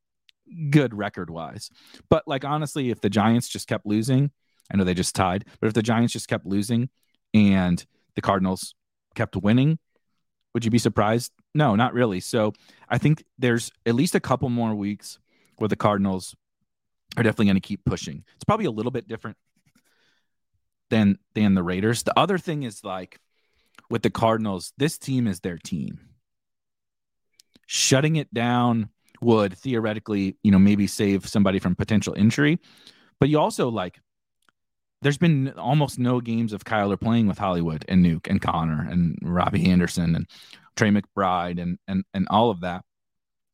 [0.69, 1.69] good record wise.
[2.09, 4.31] But like honestly, if the Giants just kept losing,
[4.71, 6.89] I know they just tied, but if the Giants just kept losing
[7.33, 7.83] and
[8.15, 8.75] the Cardinals
[9.15, 9.79] kept winning,
[10.53, 11.31] would you be surprised?
[11.53, 12.19] No, not really.
[12.19, 12.53] So
[12.87, 15.19] I think there's at least a couple more weeks
[15.57, 16.35] where the Cardinals
[17.17, 18.23] are definitely going to keep pushing.
[18.35, 19.37] It's probably a little bit different
[20.89, 22.03] than than the Raiders.
[22.03, 23.19] The other thing is like
[23.89, 25.99] with the Cardinals, this team is their team.
[27.65, 28.89] Shutting it down
[29.21, 32.59] would theoretically, you know, maybe save somebody from potential injury.
[33.19, 33.99] But you also like
[35.01, 39.17] there's been almost no games of Kyler playing with Hollywood and Nuke and Conner and
[39.21, 40.27] Robbie Anderson and
[40.79, 42.85] Trey McBride and and and all of that.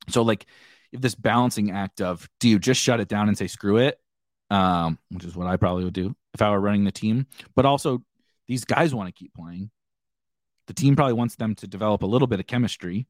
[0.08, 0.46] So like
[0.92, 3.98] if this balancing act of do you just shut it down and say screw it,
[4.50, 7.66] um, which is what I probably would do if I were running the team, but
[7.66, 8.02] also
[8.46, 9.70] these guys want to keep playing.
[10.68, 13.08] The team probably wants them to develop a little bit of chemistry.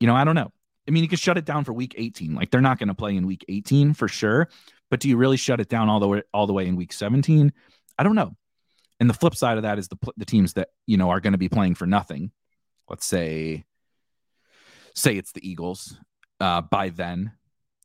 [0.00, 0.52] You know, I don't know.
[0.88, 2.34] I mean, you could shut it down for week 18.
[2.34, 4.48] Like they're not going to play in week 18 for sure.
[4.90, 6.92] But do you really shut it down all the way all the way in week
[6.92, 7.52] 17?
[7.98, 8.34] I don't know.
[8.98, 11.34] And the flip side of that is the the teams that you know are going
[11.34, 12.32] to be playing for nothing.
[12.88, 13.64] Let's say,
[14.94, 15.96] say it's the Eagles.
[16.40, 17.32] Uh, by then,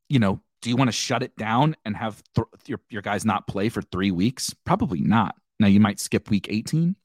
[0.10, 3.26] you know, do you want to shut it down and have th- your your guys
[3.26, 4.54] not play for three weeks?
[4.64, 5.36] Probably not.
[5.60, 6.96] Now you might skip week 18,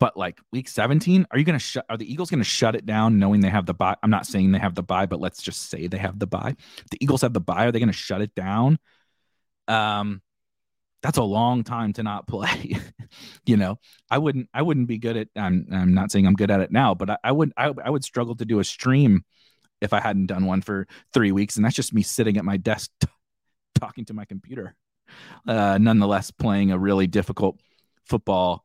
[0.00, 1.86] but like week 17, are you going to shut?
[1.88, 3.96] Are the Eagles going to shut it down knowing they have the bye?
[4.02, 6.56] I'm not saying they have the bye, but let's just say they have the bye.
[6.90, 7.66] The Eagles have the bye.
[7.66, 8.78] Are they going to shut it down?
[9.68, 10.20] Um,
[11.04, 12.78] that's a long time to not play.
[13.44, 13.78] you know,
[14.10, 14.48] I wouldn't.
[14.54, 15.28] I wouldn't be good at.
[15.36, 15.66] I'm.
[15.70, 17.52] I'm not saying I'm good at it now, but I, I would.
[17.58, 19.22] I, I would struggle to do a stream
[19.82, 22.56] if I hadn't done one for three weeks, and that's just me sitting at my
[22.56, 23.08] desk t-
[23.78, 24.74] talking to my computer.
[25.46, 27.60] Uh, nonetheless, playing a really difficult
[28.06, 28.64] football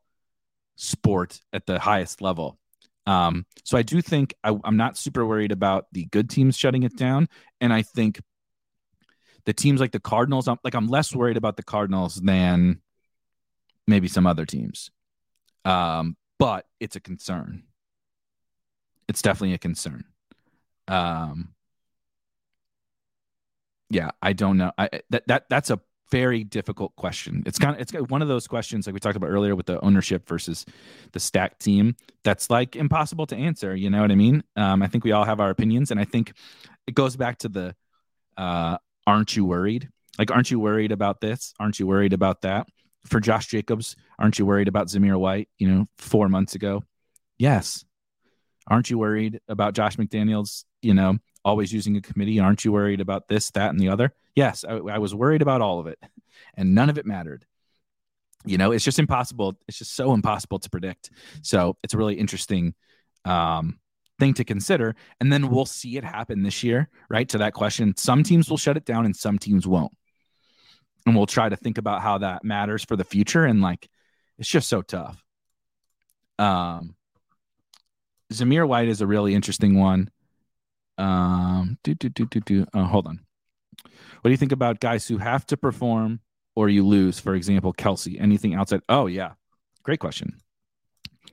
[0.76, 2.58] sport at the highest level.
[3.06, 6.84] Um, so I do think I, I'm not super worried about the good teams shutting
[6.84, 7.28] it down,
[7.60, 8.18] and I think
[9.44, 12.80] the teams like the Cardinals, I'm like I'm less worried about the Cardinals than
[13.86, 14.90] maybe some other teams.
[15.64, 17.64] Um, but it's a concern.
[19.08, 20.04] It's definitely a concern.
[20.88, 21.54] Um,
[23.90, 24.72] yeah, I don't know.
[24.78, 25.80] I that that that's a
[26.10, 27.42] very difficult question.
[27.46, 29.84] It's kind of it's one of those questions like we talked about earlier with the
[29.84, 30.64] ownership versus
[31.12, 31.96] the stack team.
[32.24, 33.74] That's like impossible to answer.
[33.74, 34.42] You know what I mean?
[34.56, 36.32] Um, I think we all have our opinions, and I think
[36.86, 37.74] it goes back to the
[38.36, 39.88] uh, aren't you worried?
[40.18, 41.54] Like, aren't you worried about this?
[41.58, 42.66] Aren't you worried about that?
[43.06, 45.48] For Josh Jacobs, aren't you worried about Zamir White?
[45.58, 46.82] You know, four months ago,
[47.38, 47.84] yes.
[48.68, 50.64] Aren't you worried about Josh McDaniels?
[50.82, 52.38] You know, always using a committee.
[52.38, 54.12] Aren't you worried about this, that, and the other?
[54.34, 55.98] Yes, I, I was worried about all of it,
[56.54, 57.46] and none of it mattered.
[58.44, 59.58] You know, it's just impossible.
[59.66, 61.10] It's just so impossible to predict.
[61.42, 62.74] So it's a really interesting
[63.24, 63.78] um,
[64.20, 64.94] thing to consider.
[65.20, 67.28] And then we'll see it happen this year, right?
[67.30, 69.92] To that question, some teams will shut it down and some teams won't.
[71.06, 73.44] And we'll try to think about how that matters for the future.
[73.44, 73.88] And like,
[74.38, 75.22] it's just so tough.
[76.38, 76.94] Um,
[78.32, 80.10] Zamir White is a really interesting one.
[80.98, 82.66] Um, do, do, do, do, do.
[82.74, 83.20] Oh, hold on.
[83.82, 86.20] What do you think about guys who have to perform
[86.54, 87.18] or you lose?
[87.18, 88.82] For example, Kelce, anything outside?
[88.88, 89.32] Oh, yeah.
[89.82, 90.40] Great question.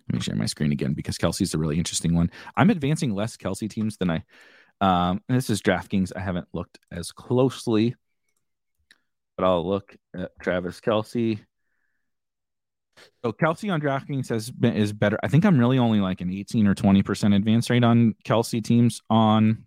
[0.09, 2.31] Let me share my screen again because Kelce's a really interesting one.
[2.55, 4.23] I'm advancing less Kelce teams than I.
[4.79, 6.13] Um, this is DraftKings.
[6.15, 7.95] I haven't looked as closely,
[9.35, 11.39] but I'll look at Travis Kelce.
[13.23, 15.19] So Kelce on DraftKings has been is better.
[15.21, 18.63] I think I'm really only like an 18 or 20 percent advance rate on Kelce
[18.63, 19.65] teams on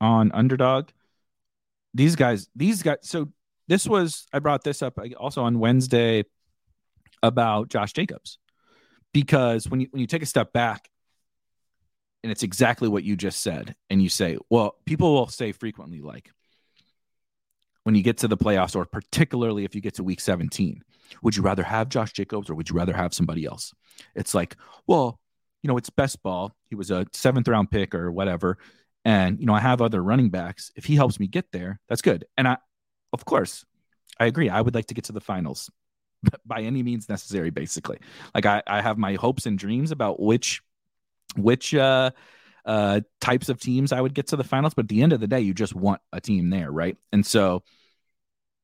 [0.00, 0.90] on underdog.
[1.94, 2.98] These guys, these guys.
[3.02, 3.32] So
[3.68, 6.24] this was I brought this up also on Wednesday
[7.22, 8.38] about Josh Jacobs
[9.16, 10.90] because when you when you take a step back
[12.22, 16.02] and it's exactly what you just said and you say well people will say frequently
[16.02, 16.30] like
[17.84, 20.82] when you get to the playoffs or particularly if you get to week 17
[21.22, 23.72] would you rather have Josh Jacobs or would you rather have somebody else?
[24.14, 24.54] It's like
[24.86, 25.18] well
[25.62, 26.54] you know it's best ball.
[26.68, 28.58] He was a seventh round pick or whatever.
[29.06, 30.72] And you know I have other running backs.
[30.76, 32.26] If he helps me get there that's good.
[32.36, 32.58] And I
[33.14, 33.64] of course
[34.20, 34.50] I agree.
[34.50, 35.70] I would like to get to the finals
[36.46, 37.98] by any means necessary basically.
[38.34, 40.62] Like I, I have my hopes and dreams about which
[41.36, 42.10] which uh
[42.64, 45.20] uh types of teams i would get to the finals but at the end of
[45.20, 46.96] the day you just want a team there right?
[47.12, 47.62] And so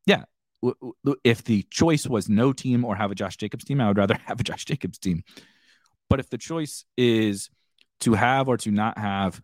[0.06, 0.24] yeah
[0.62, 3.88] w- w- if the choice was no team or have a josh jacobs team i
[3.88, 5.22] would rather have a josh jacobs team.
[6.08, 7.48] But if the choice is
[8.00, 9.40] to have or to not have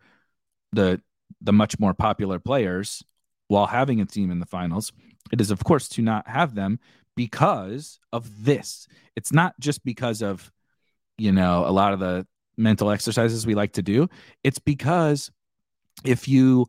[0.71, 1.01] the
[1.41, 3.03] the much more popular players
[3.47, 4.91] while having a team in the finals
[5.31, 6.79] it is of course to not have them
[7.19, 8.87] because of this.
[9.17, 10.49] It's not just because of,
[11.17, 14.07] you know, a lot of the mental exercises we like to do.
[14.41, 15.29] It's because
[16.05, 16.65] if you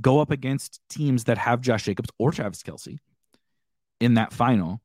[0.00, 2.98] go up against teams that have Josh Jacobs or Travis Kelce
[3.98, 4.80] in that final,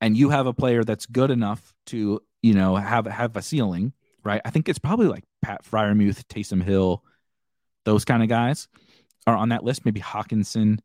[0.00, 3.92] and you have a player that's good enough to, you know, have have a ceiling,
[4.24, 4.40] right?
[4.44, 7.04] I think it's probably like Pat Freiermuth, Taysom Hill,
[7.84, 8.66] those kind of guys
[9.24, 9.84] are on that list.
[9.84, 10.80] Maybe Hockenson.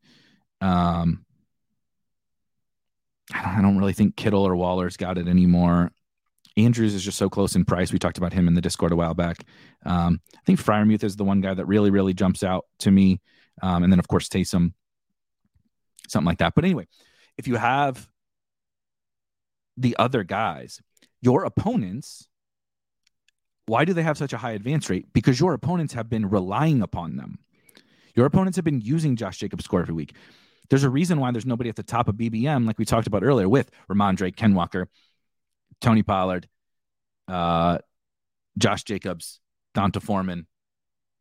[0.62, 1.26] Um,
[3.34, 5.92] I don't, really think Kittle or Waller's got it anymore.
[6.58, 7.94] Andrews is just so close in price.
[7.94, 9.46] We talked about him in the Discord a while back.
[9.86, 13.22] Um, I think Freiermuth is the one guy that really, really jumps out to me.
[13.62, 14.74] Um, and then, of course, Taysom,
[16.10, 16.54] something like that.
[16.56, 16.88] But anyway,
[17.38, 18.10] if you have
[19.78, 20.82] the other guys,
[21.22, 22.28] your opponents,
[23.66, 25.06] why do they have such a high advance rate?
[25.14, 27.40] Because your opponents have been relying upon them.
[28.16, 30.14] Your opponents have been using Josh Jacobs' score every week.
[30.72, 33.26] There's a reason why there's nobody at the top of BBM, like we talked about
[33.26, 34.88] earlier, with Rhamondre, Ken Walker,
[35.82, 36.48] Tony Pollard,
[37.28, 37.80] uh,
[38.58, 39.42] Josh Jacobs,
[39.76, 40.48] D'Onta Foreman,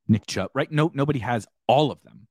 [0.07, 0.71] Nick Chubb, right?
[0.71, 2.29] No, nobody has all of them.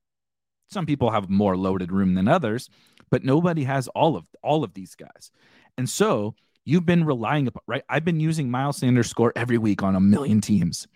[0.70, 2.70] Some people have more loaded room than others,
[3.10, 5.30] but nobody has all of all of these guys.
[5.76, 7.84] And so you've been relying upon, right?
[7.90, 10.88] I've been using Miles Sanders score every week on a million teams.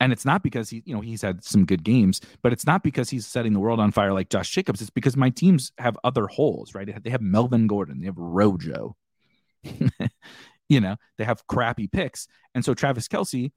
[0.00, 2.82] And it's not because he, you know, he's had some good games, but it's not
[2.82, 4.80] because he's setting the world on fire like Josh Jacobs.
[4.80, 7.02] It's because my teams have other holes, right?
[7.02, 8.96] They have Melvin Gordon, they have Rojo,
[10.68, 12.28] you know, they have crappy picks.
[12.54, 13.52] And so Travis Kelce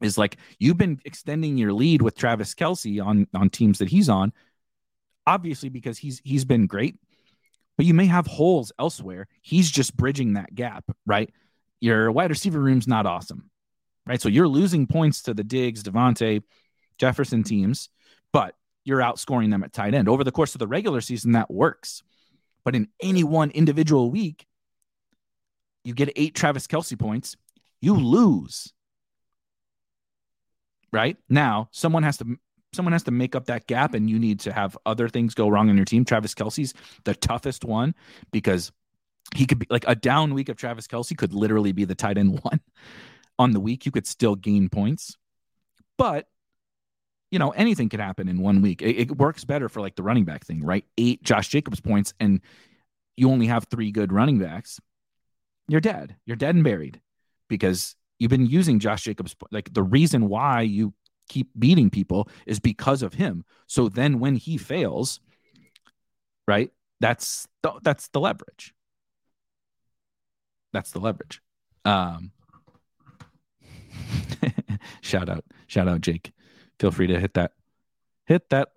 [0.00, 4.08] is like, you've been extending your lead with Travis Kelce on on teams that he's
[4.08, 4.32] on,
[5.26, 6.96] obviously because he's he's been great,
[7.76, 9.26] but you may have holes elsewhere.
[9.40, 11.30] He's just bridging that gap, right?
[11.80, 13.50] Your wide receiver room's not awesome,
[14.06, 14.20] right?
[14.20, 16.42] So you're losing points to the Diggs, Davante,
[16.98, 17.88] Jefferson teams,
[18.32, 20.08] but you're outscoring them at tight end.
[20.08, 22.02] Over the course of the regular season, that works.
[22.64, 24.46] But in any one individual week,
[25.84, 27.36] you get eight Travis Kelce points,
[27.80, 28.72] you lose.
[30.92, 32.36] Right now, someone has to
[32.74, 35.48] someone has to make up that gap, and you need to have other things go
[35.48, 36.04] wrong in your team.
[36.04, 36.74] Travis Kelce's
[37.04, 37.94] the toughest one
[38.30, 38.72] because
[39.34, 42.18] he could be like a down week of Travis Kelce could literally be the tight
[42.18, 42.60] end one
[43.38, 43.86] on the week.
[43.86, 45.16] You could still gain points,
[45.98, 46.26] but
[47.30, 48.82] you know anything could happen in one week.
[48.82, 50.84] It, it works better for like the running back thing, right?
[50.98, 52.40] Eight Josh Jacobs points, and
[53.16, 54.80] you only have three good running backs
[55.68, 56.16] you're dead.
[56.26, 57.00] You're dead and buried
[57.48, 59.34] because you've been using Josh Jacobs.
[59.50, 60.94] Like the reason why you
[61.28, 63.44] keep beating people is because of him.
[63.66, 65.20] So then when he fails,
[66.46, 66.70] right?
[67.00, 68.74] That's the, that's the leverage.
[70.72, 71.40] That's the leverage.
[71.84, 72.32] Um,
[75.00, 76.32] shout out, shout out, Jake.
[76.78, 77.52] Feel free to hit that,
[78.26, 78.68] hit that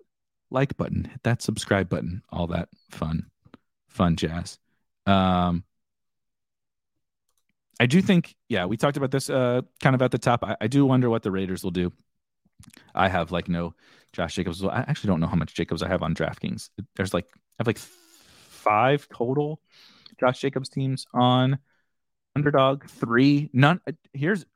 [0.50, 3.26] like button, hit that subscribe button, all that fun,
[3.88, 4.58] fun jazz.
[5.06, 5.64] Um,
[7.78, 10.42] I do think, yeah, we talked about this uh, kind of at the top.
[10.42, 11.92] I, I, do wonder what the Raiders will do.
[12.94, 13.74] I have like no
[14.12, 14.64] Josh Jacobs.
[14.64, 16.70] I actually don't know how much Jacobs I have on DraftKings.
[16.96, 19.60] There's like I have like five total
[20.18, 21.58] Josh Jacobs teams on
[22.34, 22.86] underdog.
[22.88, 23.80] Three, none.
[23.86, 24.46] Uh, here's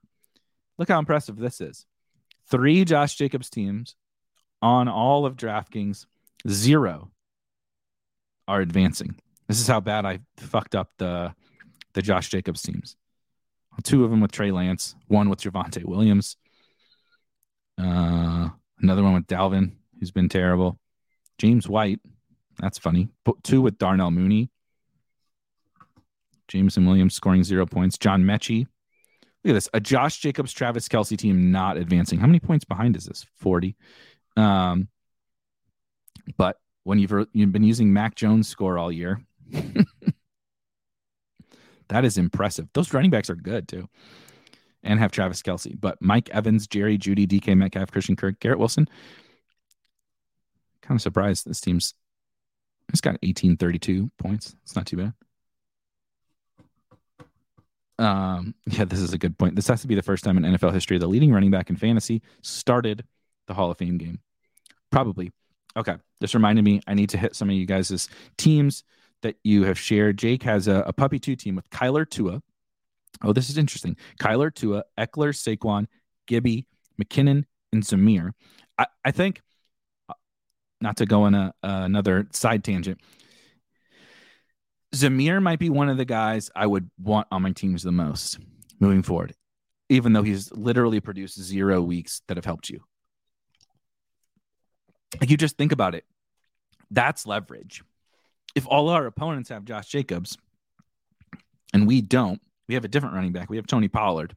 [0.81, 1.87] look how impressive this is.
[2.49, 3.95] Three Josh Jacobs teams
[4.61, 6.07] on all of DraftKings.
[6.49, 7.13] Zero
[8.49, 9.15] are advancing.
[9.47, 11.35] This is how bad I fucked up the
[11.93, 12.97] the Josh Jacobs teams
[13.83, 16.37] two of them with Trey Lance, one with Javonte Williams,
[17.79, 18.49] uh,
[18.81, 20.79] another one with Dalvin, who's been terrible.
[21.39, 22.01] James White,
[22.59, 23.09] that's funny.
[23.43, 24.51] Two with Darnell Mooney.
[26.49, 27.97] Jameson Williams scoring zero points.
[27.97, 28.67] John Metchie.
[29.45, 29.69] Look at this.
[29.73, 32.19] A Josh Jacobs, Travis Kelce team not advancing.
[32.19, 33.27] How many points behind is this?
[33.37, 33.77] 40.
[34.37, 34.89] Um,
[36.37, 39.21] but when you've, you've been using Mac Jones score all year,
[41.91, 42.69] That is impressive.
[42.73, 43.89] Those running backs are good too,
[44.85, 45.79] and have Travis Kelce.
[45.79, 48.89] But Mike Evans, Jerry Jeudy, DK Metcalf, Christian Kirk, Garrett Wilson.
[50.83, 51.95] Kind of surprised this team's.
[52.91, 54.55] It's got 1832 points.
[54.63, 55.15] It's not too bad.
[58.01, 59.55] Um, yeah, this is a good point.
[59.55, 61.77] This has to be the first time in NFL history the leading running back in
[61.77, 63.05] fantasy started
[63.47, 64.21] the Hall of Fame game.
[64.91, 65.33] Probably.
[65.77, 65.97] Okay.
[66.21, 68.85] This reminded me I need to hit some of you guys' teams
[69.23, 70.17] that you have shared.
[70.17, 72.43] Jake has a, a puppy two team with Kyler Tua.
[73.23, 73.97] Oh, this is interesting.
[74.19, 75.87] Kyler Tua, Ekeler, Saquon,
[76.27, 76.67] Gibby,
[77.01, 78.33] McKinnon, and Zamir.
[78.79, 79.43] I, I think,
[80.09, 80.15] uh,
[80.81, 83.01] not to go on a, uh, another side tangent,
[84.95, 88.39] Zamir might be one of the guys I would want on my teams the most
[88.81, 89.35] moving forward,
[89.89, 92.83] even though he's literally produced zero weeks that have helped you.
[95.21, 96.05] Like you just think about it.
[96.91, 97.83] That's leverage
[98.55, 100.37] if all our opponents have Josh Jacobs
[101.73, 103.51] and we don't, we have a different running back.
[103.51, 104.37] We have Tony Pollard.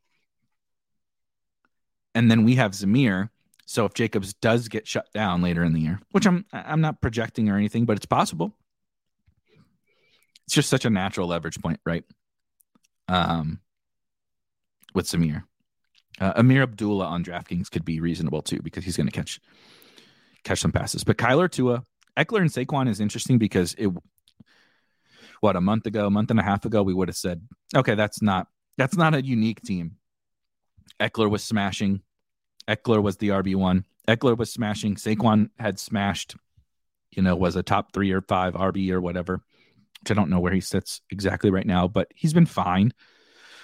[2.16, 3.30] And then we have Zamir.
[3.66, 7.02] So if Jacobs does get shut down later in the year, which I'm I'm not
[7.02, 8.56] projecting or anything, but it's possible.
[10.46, 12.04] It's just such a natural leverage point, right?
[13.08, 13.60] Um
[14.94, 15.44] with Zamir,
[16.20, 19.40] Uh, Ameer Abdullah on DraftKings could be reasonable too because he's going to catch
[20.44, 21.04] catch some passes.
[21.04, 21.84] But Kyler Tua,
[22.16, 23.90] Ekeler and Saquon is interesting because it
[25.42, 27.42] what a month ago, a month and a half ago, we would have said,
[27.76, 29.98] okay, that's not that's not a unique team.
[31.00, 32.02] Ekeler was smashing.
[32.68, 33.86] Ekeler was the RB one.
[34.08, 34.96] Ekeler was smashing.
[34.96, 36.36] Saquon had smashed.
[37.12, 39.44] You know, was a top three or five RB or whatever.
[40.04, 42.92] Which I don't know where he sits exactly right now, but he's been fine.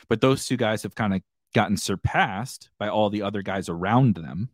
[0.08, 1.22] But those two guys have kind of
[1.54, 4.50] gotten surpassed by all the other guys around them,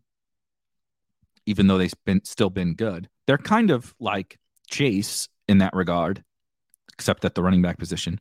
[1.46, 3.08] even though they've been still been good.
[3.28, 6.24] They're kind of like Chase in that regard,
[6.94, 8.20] except at the running back position.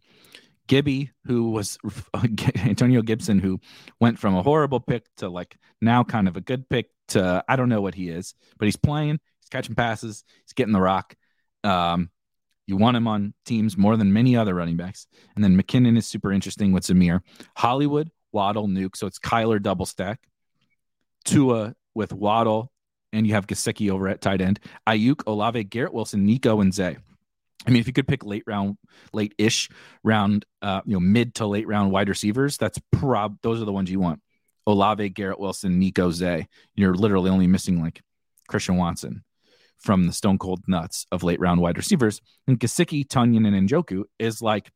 [0.66, 1.78] Gibby, who was
[2.56, 3.60] Antonio Gibson, who
[3.98, 7.56] went from a horrible pick to like now kind of a good pick to I
[7.56, 11.14] don't know what he is, but he's playing, he's catching passes, he's getting the rock.
[11.62, 12.10] Um,
[12.66, 15.06] you want him on teams more than many other running backs.
[15.34, 17.20] And then McKinnon is super interesting with Zamir.
[17.56, 18.96] Hollywood, Waddle, Nuke.
[18.96, 20.20] So it's Kyler double stack.
[21.24, 22.70] Tua with Waddle,
[23.12, 24.60] and you have Gesicki over at tight end.
[24.86, 26.96] Aiyuk, Olave, Garrett Wilson, Nico, and Zay.
[27.66, 28.76] I mean, if you could pick late round,
[29.12, 29.70] late ish
[30.02, 33.72] round, uh, you know, mid to late round wide receivers, that's prob those are the
[33.72, 34.20] ones you want.
[34.66, 36.46] Olave, Garrett Wilson, Nico Zay.
[36.74, 38.02] You're literally only missing like
[38.48, 39.24] Christian Watson
[39.85, 42.22] from the stone cold nuts of late round wide receivers.
[42.49, 44.72] And Gesicki, Tonyan, and Njoku is like,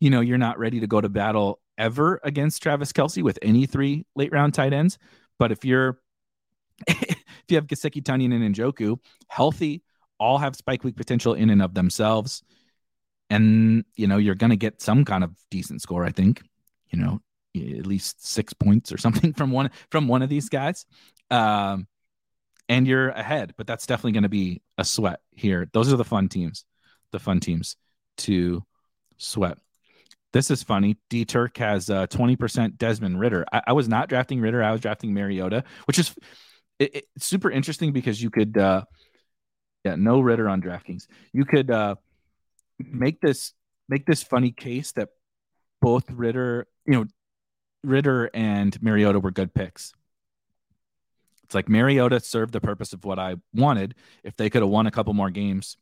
[0.00, 3.64] you know, you're not ready to go to battle ever against Travis Kelce with any
[3.64, 4.98] three late round tight ends.
[5.38, 5.98] But if you're
[6.86, 9.82] if you have Gesicki, Tonyan, and Njoku healthy,
[10.18, 12.42] all have spike week potential in and of themselves.
[13.30, 16.42] And you know, you're gonna get some kind of decent score, I think.
[16.90, 17.20] You know,
[17.56, 20.84] at least six points or something from one from one of these guys.
[21.30, 21.86] Um,
[22.70, 25.68] and you're ahead, but that's definitely going to be a sweat here.
[25.72, 26.64] Those are the fun teams,
[27.10, 27.74] the fun teams
[28.18, 28.64] to
[29.18, 29.58] sweat.
[30.32, 30.96] This is funny.
[31.10, 33.44] D Turk has uh, 20% Desmond Ridder.
[33.52, 34.62] I, I, was not drafting Ridder.
[34.62, 36.14] I was drafting Mariota, which is
[36.78, 38.84] it, it, super interesting because you could, uh,
[39.84, 41.08] yeah, no Ridder on DraftKings.
[41.32, 41.96] You could uh,
[42.78, 43.52] make this
[43.88, 45.08] make this funny case that
[45.80, 47.06] both Ridder, you know,
[47.82, 49.92] Ridder and Mariota were good picks.
[51.50, 53.96] It's like Mariota served the purpose of what I wanted.
[54.22, 55.76] If they could have won a couple more games,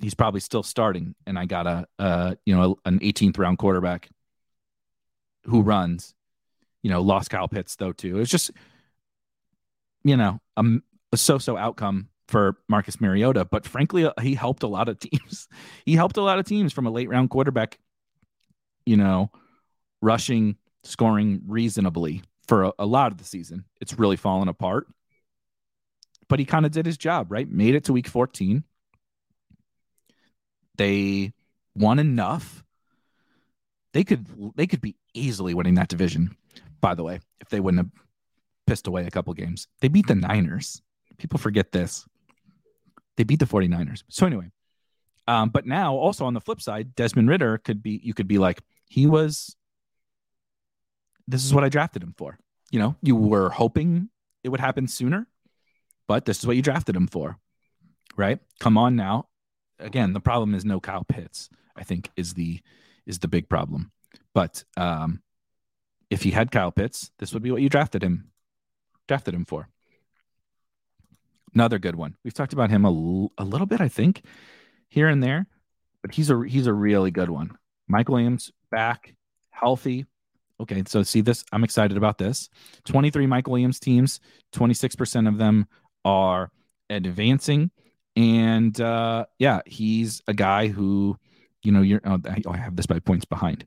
[0.00, 1.16] he's probably still starting.
[1.26, 4.08] And I got a, a you know, an 18th round quarterback
[5.46, 6.14] who runs.
[6.84, 8.20] You know, lost Kyle Pitts though too.
[8.20, 8.52] It's just,
[10.04, 10.64] you know, a,
[11.10, 13.46] a so-so outcome for Marcus Mariota.
[13.46, 15.48] But frankly, uh, he helped a lot of teams.
[15.84, 17.80] he helped a lot of teams from a late round quarterback.
[18.84, 19.32] You know,
[20.00, 23.64] rushing, scoring reasonably for a, a lot of the season.
[23.80, 24.86] It's really fallen apart.
[26.28, 27.48] But he kind of did his job, right?
[27.48, 28.64] Made it to week 14.
[30.76, 31.32] They
[31.74, 32.64] won enough.
[33.92, 34.26] They could
[34.56, 36.36] they could be easily winning that division,
[36.80, 38.04] by the way, if they wouldn't have
[38.66, 39.68] pissed away a couple games.
[39.80, 40.82] They beat the Niners.
[41.16, 42.04] People forget this.
[43.16, 44.02] They beat the 49ers.
[44.08, 44.50] So anyway,
[45.26, 48.38] um, but now also on the flip side, Desmond Ridder could be you could be
[48.38, 49.56] like, he was
[51.28, 52.38] this is what I drafted him for.
[52.70, 54.08] You know, you were hoping
[54.42, 55.26] it would happen sooner,
[56.08, 57.38] but this is what you drafted him for,
[58.16, 58.38] right?
[58.60, 59.28] Come on now.
[59.78, 61.48] Again, the problem is no Kyle Pitts.
[61.76, 62.60] I think is the
[63.06, 63.92] is the big problem.
[64.34, 65.22] But um,
[66.10, 68.30] if he had Kyle Pitts, this would be what you drafted him
[69.06, 69.68] drafted him for.
[71.54, 72.16] Another good one.
[72.24, 74.22] We've talked about him a, l- a little bit, I think,
[74.88, 75.46] here and there,
[76.02, 77.56] but he's a he's a really good one.
[77.88, 79.14] Mike Williams back,
[79.50, 80.06] healthy,
[80.60, 81.44] Okay, so see this.
[81.52, 82.48] I'm excited about this.
[82.86, 84.20] 23 Mike Williams teams,
[84.54, 85.66] 26% of them
[86.04, 86.50] are
[86.88, 87.70] advancing.
[88.16, 91.18] And uh, yeah, he's a guy who,
[91.62, 92.00] you know, you're.
[92.04, 93.66] Oh, I have this by points behind.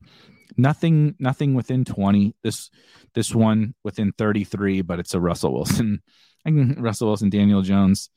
[0.58, 2.36] Nothing, nothing within 20.
[2.44, 2.72] This,
[3.14, 6.02] this one within 33, but it's a Russell Wilson,
[6.46, 8.10] I can Russell Wilson, Daniel Jones,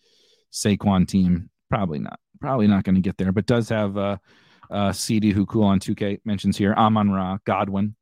[0.53, 1.51] Saquon team.
[1.69, 2.19] Probably not.
[2.41, 4.17] Probably not going to get there, but does have uh,
[4.71, 6.75] uh, CeeDee who cool on 2K mentions here.
[6.75, 7.95] Amon Ra, Godwin,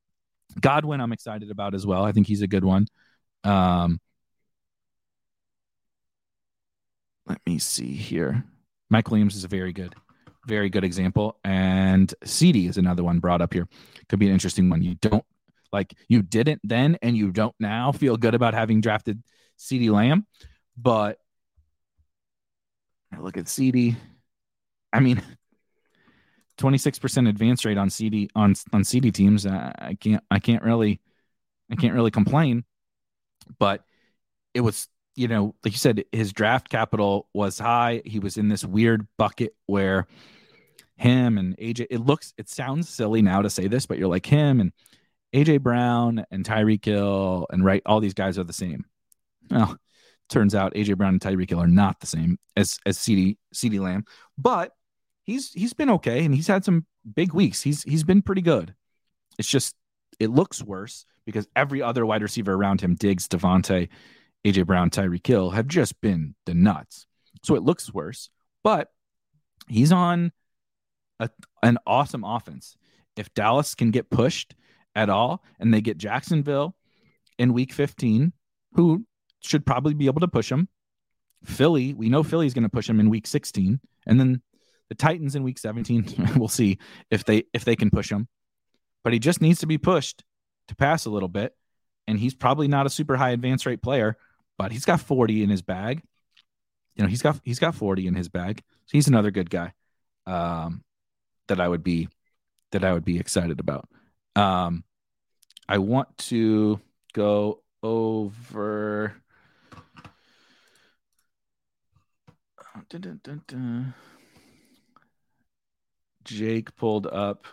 [0.59, 2.05] Godwin, I'm excited about as well.
[2.05, 2.87] I think he's a good one.
[3.45, 4.01] Um,
[7.27, 8.45] let me see here.
[8.89, 9.95] Mike Williams is a very good,
[10.47, 11.39] very good example.
[11.45, 13.69] And CeeDee is another one brought up here.
[14.09, 14.83] Could be an interesting one.
[14.83, 15.25] You don't
[15.73, 19.23] like you didn't then and you don't now feel good about having drafted
[19.59, 20.27] CeeDee Lamb,
[20.77, 21.19] but
[23.13, 23.97] I look at CeeDee.
[24.93, 25.23] I mean,
[26.61, 29.47] 26% advance rate on CeeDee on on CeeDee teams.
[29.47, 31.01] I, I can't I can't really
[31.71, 32.65] I can't really complain.
[33.59, 33.83] But
[34.55, 38.03] it was you know like you said his draft capital was high.
[38.05, 40.07] He was in this weird bucket where
[40.97, 44.27] him and AJ it looks it sounds silly now to say this, but you're like
[44.27, 44.73] him and
[45.35, 48.85] AJ Brown and Tyreek Hill and right all these guys are the same.
[49.51, 49.77] Well,
[50.29, 53.81] turns out AJ Brown and Tyreek Hill are not the same as as CeeDee CeeDee
[53.81, 54.05] Lamb,
[54.37, 54.73] but
[55.25, 57.63] he's he's been okay and he's had some big weeks.
[57.63, 58.75] He's he's been pretty good.
[59.39, 59.75] It's just
[60.19, 63.89] it looks worse because every other wide receiver around him, Diggs, Davante,
[64.45, 67.07] AJ Brown, Tyreek Hill, have just been the nuts.
[67.43, 68.29] So it looks worse,
[68.63, 68.89] but
[69.69, 70.33] he's on
[71.19, 71.31] a,
[71.63, 72.77] an awesome offense.
[73.17, 74.55] If Dallas can get pushed
[74.95, 76.75] at all and they get Jacksonville
[77.39, 78.33] in week 15,
[78.75, 79.07] who
[79.41, 80.69] should probably be able to push him.
[81.45, 83.81] Philly, we know Philly's going to push him in week 16.
[84.07, 84.43] And then
[84.91, 86.79] the Titans in week 17, we'll see
[87.11, 88.29] if they if they can push him.
[89.03, 90.23] But he just needs to be pushed
[90.69, 91.55] to pass a little bit.
[92.07, 94.19] And he's probably not a super high advance rate player,
[94.59, 96.03] but he's got 40 in his bag.
[96.97, 98.63] You know, he's got he's got 40 in his bag.
[98.87, 99.73] So he's another good guy
[100.27, 100.83] um,
[101.47, 102.09] that I would be
[102.73, 103.89] that I would be excited about.
[104.35, 104.85] Um,
[105.69, 106.81] I want to
[107.13, 109.15] go over.
[112.89, 113.95] Dun, dun, dun,
[116.31, 117.45] Jake pulled up.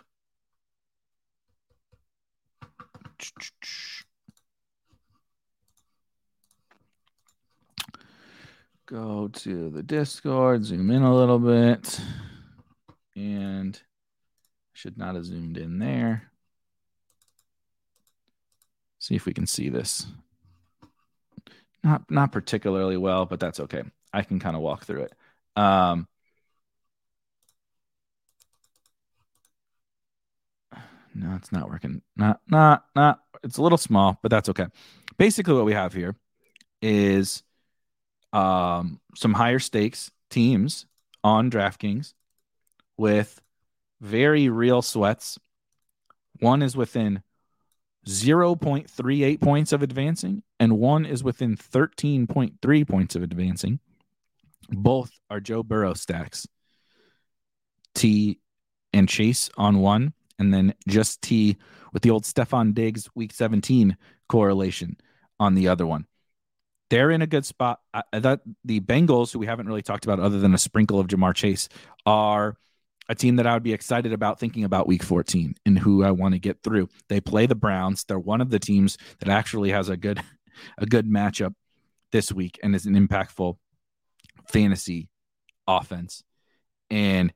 [8.86, 12.00] Go to the Discord, zoom in a little bit,
[13.16, 13.78] and
[14.72, 16.30] should not have zoomed in there.
[19.00, 20.06] See if we can see this.
[21.82, 23.82] Not not particularly well, but that's okay.
[24.12, 25.14] I can kind of walk through it.
[25.56, 26.06] Um,
[31.18, 32.02] no, it's not working.
[32.16, 33.20] Not not not.
[33.42, 34.66] It's a little small, but that's okay.
[35.16, 36.14] Basically, what we have here
[36.80, 37.42] is
[38.32, 40.86] um, some higher stakes teams
[41.24, 42.14] on DraftKings
[42.96, 43.40] with
[44.00, 45.38] very real sweats.
[46.40, 47.22] One is within
[48.06, 53.80] 0.38 points of advancing, and one is within 13.3 points of advancing.
[54.70, 56.46] Both are Joe Burrow stacks.
[57.94, 58.38] Tee
[58.92, 61.56] and Chase on one, and then just Tee
[61.92, 63.96] with the old Stefon Diggs week 17
[64.28, 64.96] correlation
[65.40, 66.06] on the other one.
[66.90, 67.80] They're in a good spot.
[67.92, 71.06] I, that the Bengals, who we haven't really talked about other than a sprinkle of
[71.06, 71.68] Ja'Marr Chase,
[72.06, 72.56] are
[73.08, 76.10] a team that I would be excited about thinking about week 14 and who I
[76.10, 76.88] want to get through.
[77.08, 78.04] They play the Browns.
[78.04, 80.20] They're one of the teams that actually has a good
[80.78, 81.54] a good matchup
[82.10, 83.56] this week and is an impactful
[84.48, 85.08] fantasy
[85.66, 86.22] offense.
[86.90, 87.32] And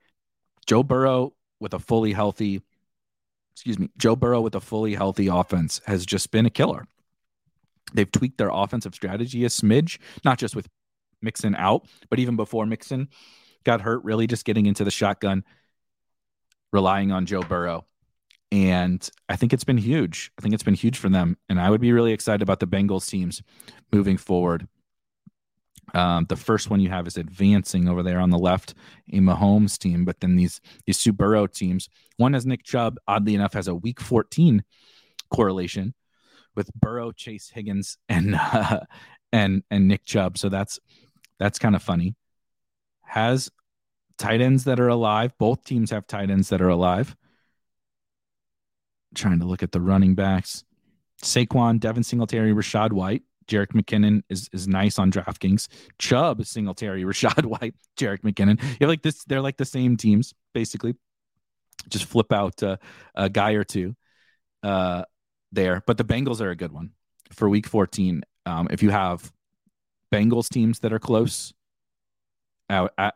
[0.66, 2.62] Joe Burrow with a fully healthy
[3.54, 6.86] excuse me, Joe Burrow with a fully healthy offense has just been a killer.
[7.94, 10.68] They've tweaked their offensive strategy a smidge, not just with
[11.20, 13.08] Mixon out, but even before Mixon
[13.64, 15.44] got hurt, really just getting into the shotgun
[16.72, 17.84] relying on Joe Burrow.
[18.50, 20.30] And I think it's been huge.
[20.38, 21.36] I think it's been huge for them.
[21.48, 23.42] And I would be really excited about the Bengals teams
[23.92, 24.68] moving forward.
[25.94, 28.74] Um, the first one you have is advancing over there on the left,
[29.12, 30.04] a Mahomes team.
[30.04, 31.88] But then these these two Burrow teams.
[32.16, 34.64] One has Nick Chubb, oddly enough, has a Week 14
[35.30, 35.94] correlation
[36.54, 38.80] with Burrow, Chase Higgins, and uh,
[39.32, 40.38] and and Nick Chubb.
[40.38, 40.78] So that's
[41.38, 42.14] that's kind of funny.
[43.02, 43.50] Has
[44.18, 45.36] tight ends that are alive.
[45.38, 47.16] Both teams have tight ends that are alive.
[49.14, 50.64] Trying to look at the running backs.
[51.22, 53.22] Saquon, Devin Singletary, Rachaad White.
[53.46, 55.68] Jerick McKinnon is, is nice on DraftKings.
[55.98, 58.60] Chubb, Singletary, Rachaad White, Jerick McKinnon.
[58.62, 60.94] You have like this, they're like the same teams, basically.
[61.88, 62.76] Just flip out uh,
[63.14, 63.96] a guy or two
[64.62, 65.04] uh,
[65.50, 65.82] there.
[65.86, 66.90] But the Bengals are a good one
[67.32, 68.22] for week 14.
[68.46, 69.32] Um, if you have
[70.12, 71.52] Bengals teams that are close,
[72.68, 73.12] I, I,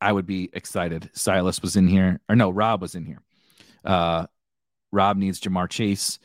[0.00, 1.10] I would be excited.
[1.14, 3.22] Silas was in here, or no, Rob was in here.
[3.84, 4.26] Uh,
[4.92, 6.18] Rob needs Ja'Marr Chase,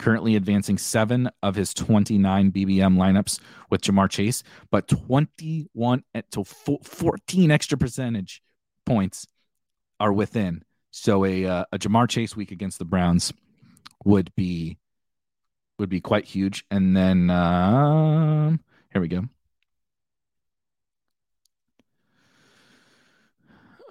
[0.00, 6.02] currently advancing seven of his 29 BBM lineups with Ja'Marr Chase, but 21
[6.32, 8.42] to 14 extra percentage
[8.86, 9.26] points
[10.00, 10.64] are within.
[10.90, 13.32] So a uh, a Ja'Marr Chase week against the Browns
[14.04, 14.78] would be
[15.78, 16.64] would be quite huge.
[16.70, 18.60] And then um,
[18.92, 19.24] here we go.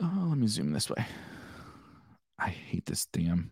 [0.02, 1.06] Oh, let me zoom this way.
[2.40, 3.52] I hate this damn.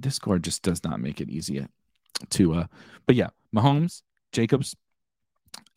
[0.00, 1.66] Discord just does not make it easy
[2.30, 2.66] to uh
[3.06, 4.02] but yeah, Mahomes,
[4.32, 4.76] Jacobs,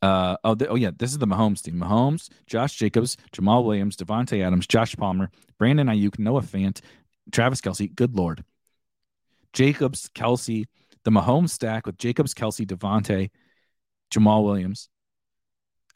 [0.01, 1.75] uh oh the, oh yeah, this is the Mahomes team.
[1.75, 6.81] Mahomes, Josh Jacobs, Jamaal Williams, Davante Adams, Josh Palmer, Brandon Aiyuk, Noah Fant,
[7.31, 7.93] Travis Kelce.
[7.93, 8.43] Good lord.
[9.53, 10.65] Jacobs, Kelce,
[11.03, 13.29] the Mahomes stack with Jacobs, Kelce, Davante,
[14.13, 14.89] Jamaal Williams.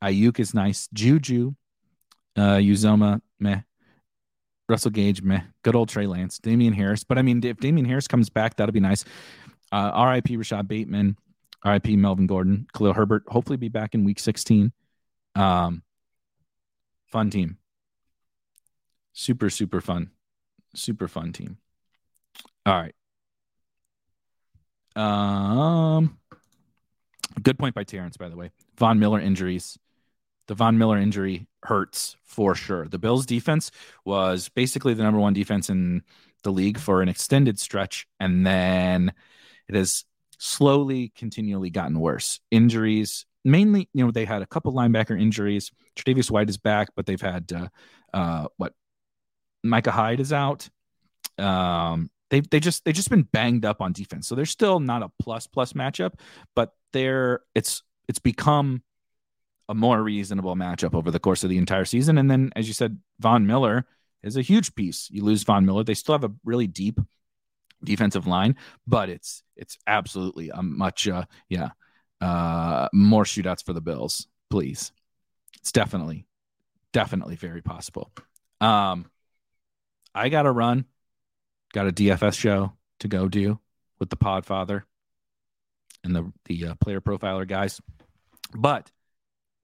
[0.03, 0.87] Aiyuk is nice.
[0.93, 1.55] Juju,
[2.35, 3.61] uh, Uzomah, meh.
[4.67, 5.41] Russell Gage, meh.
[5.63, 7.03] Good old Trey Lance, Damien Harris.
[7.03, 9.05] But I mean, if Damien Harris comes back, that'll be nice.
[9.71, 11.17] Uh, RIP Rashod Bateman,
[11.63, 14.71] RIP Melvin Gordon, Khalil Herbert, hopefully be back in week 16.
[15.35, 15.83] Um,
[17.15, 17.57] Fun team.
[19.13, 20.11] Super, super fun.
[20.73, 21.57] Super fun team.
[22.65, 22.93] All right.
[24.97, 26.17] Um,
[27.41, 28.51] good point by Terrence, by the way.
[28.77, 29.79] Von Miller injuries.
[30.47, 32.87] The Von Miller injury hurts for sure.
[32.87, 33.71] The Bills defense
[34.03, 36.03] was basically the number one defense in
[36.43, 39.11] the league for an extended stretch, and then
[39.67, 40.05] it has
[40.37, 42.39] slowly, continually gotten worse.
[42.51, 45.71] Injuries, mainly, you know, they had a couple linebacker injuries.
[45.95, 47.67] Tre'Davious White is back, but they've had uh,
[48.13, 48.73] uh, what?
[49.63, 50.69] Micah Hyde is out.
[51.39, 55.03] Um, they they just they just been banged up on defense, so they're still not
[55.03, 56.13] a plus plus matchup,
[56.55, 58.83] but they're it's it's become
[59.67, 62.17] a more reasonable matchup over the course of the entire season.
[62.17, 63.85] And then, as you said, Von Miller
[64.23, 65.09] is a huge piece.
[65.11, 66.99] You lose Von Miller, they still have a really deep
[67.83, 68.55] defensive line,
[68.87, 71.69] but it's it's absolutely a much uh, yeah
[72.21, 74.27] uh, more shootouts for the Bills.
[74.49, 74.91] Please,
[75.59, 76.25] it's definitely
[76.91, 78.11] definitely very possible.
[78.61, 79.09] Um,
[80.13, 80.85] I got to run,
[81.73, 83.59] got a DFS show to go do
[83.99, 84.83] with the Podfather
[86.03, 87.81] and the the uh, player profiler guys,
[88.53, 88.91] but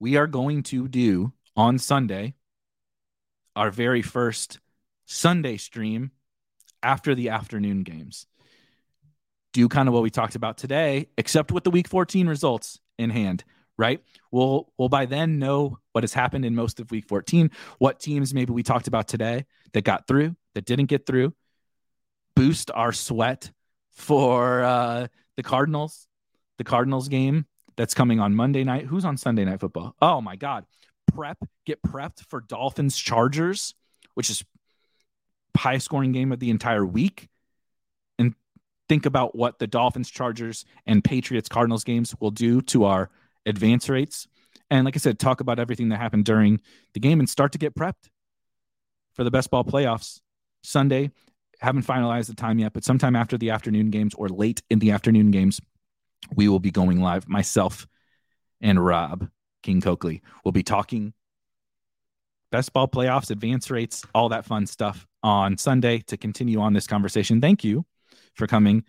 [0.02, 2.34] we are going to do on Sunday
[3.54, 4.58] our very first
[5.06, 6.10] Sunday stream
[6.82, 8.26] after the afternoon games.
[9.52, 13.10] Do kind of what we talked about today, except with the week 14 results in
[13.10, 13.44] hand,
[13.78, 14.02] right?
[14.32, 18.34] We'll we'll by then know what has happened in most of week 14, what teams
[18.34, 21.32] maybe we talked about today that got through, that didn't get through,
[22.34, 23.52] boost our sweat
[23.92, 25.06] for uh,
[25.36, 26.08] the Cardinals,
[26.58, 27.46] the Cardinals game
[27.82, 28.86] that's coming on Monday night.
[28.86, 29.96] Who's on Sunday night football?
[30.00, 30.66] Oh my God.
[31.12, 31.36] Prep,
[31.66, 33.74] get prepped for Dolphins Chargers,
[34.14, 34.44] which is
[35.56, 37.28] high scoring game of the entire week
[38.20, 38.36] and
[38.88, 43.10] think about what the Dolphins, Chargers, and Patriots, Cardinals games will do to our
[43.46, 44.28] advance rates.
[44.70, 46.60] And like I said, talk about everything that happened during
[46.94, 48.10] the game and start to get prepped
[49.12, 50.20] for the best ball playoffs
[50.62, 51.10] Sunday.
[51.58, 54.92] Haven't finalized the time yet, but sometime after the afternoon games or late in the
[54.92, 55.60] afternoon games,
[56.34, 57.28] we will be going live.
[57.28, 57.86] Myself
[58.60, 59.28] and Rob
[59.62, 61.12] King Coakley will be talking
[62.50, 66.86] best ball playoffs, advance rates, all that fun stuff on Sunday to continue on this
[66.86, 67.40] conversation.
[67.40, 67.86] Thank you
[68.34, 68.84] for coming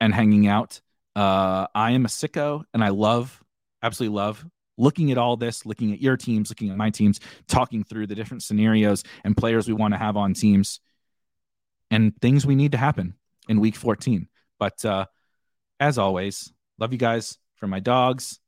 [0.00, 0.80] and hanging out.
[1.14, 3.42] Uh, I am a sicko and I love,
[3.82, 4.44] absolutely love
[4.78, 8.14] looking at all this, looking at your teams, looking at my teams, talking through the
[8.14, 10.80] different scenarios and players we want to have on teams
[11.90, 13.14] and things we need to happen
[13.48, 14.28] in week 14.
[14.58, 15.06] But uh,
[15.80, 18.38] as always, love you guys for my dogs.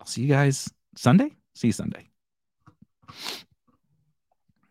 [0.00, 1.30] I'll see you guys Sunday.
[1.54, 2.08] See you Sunday.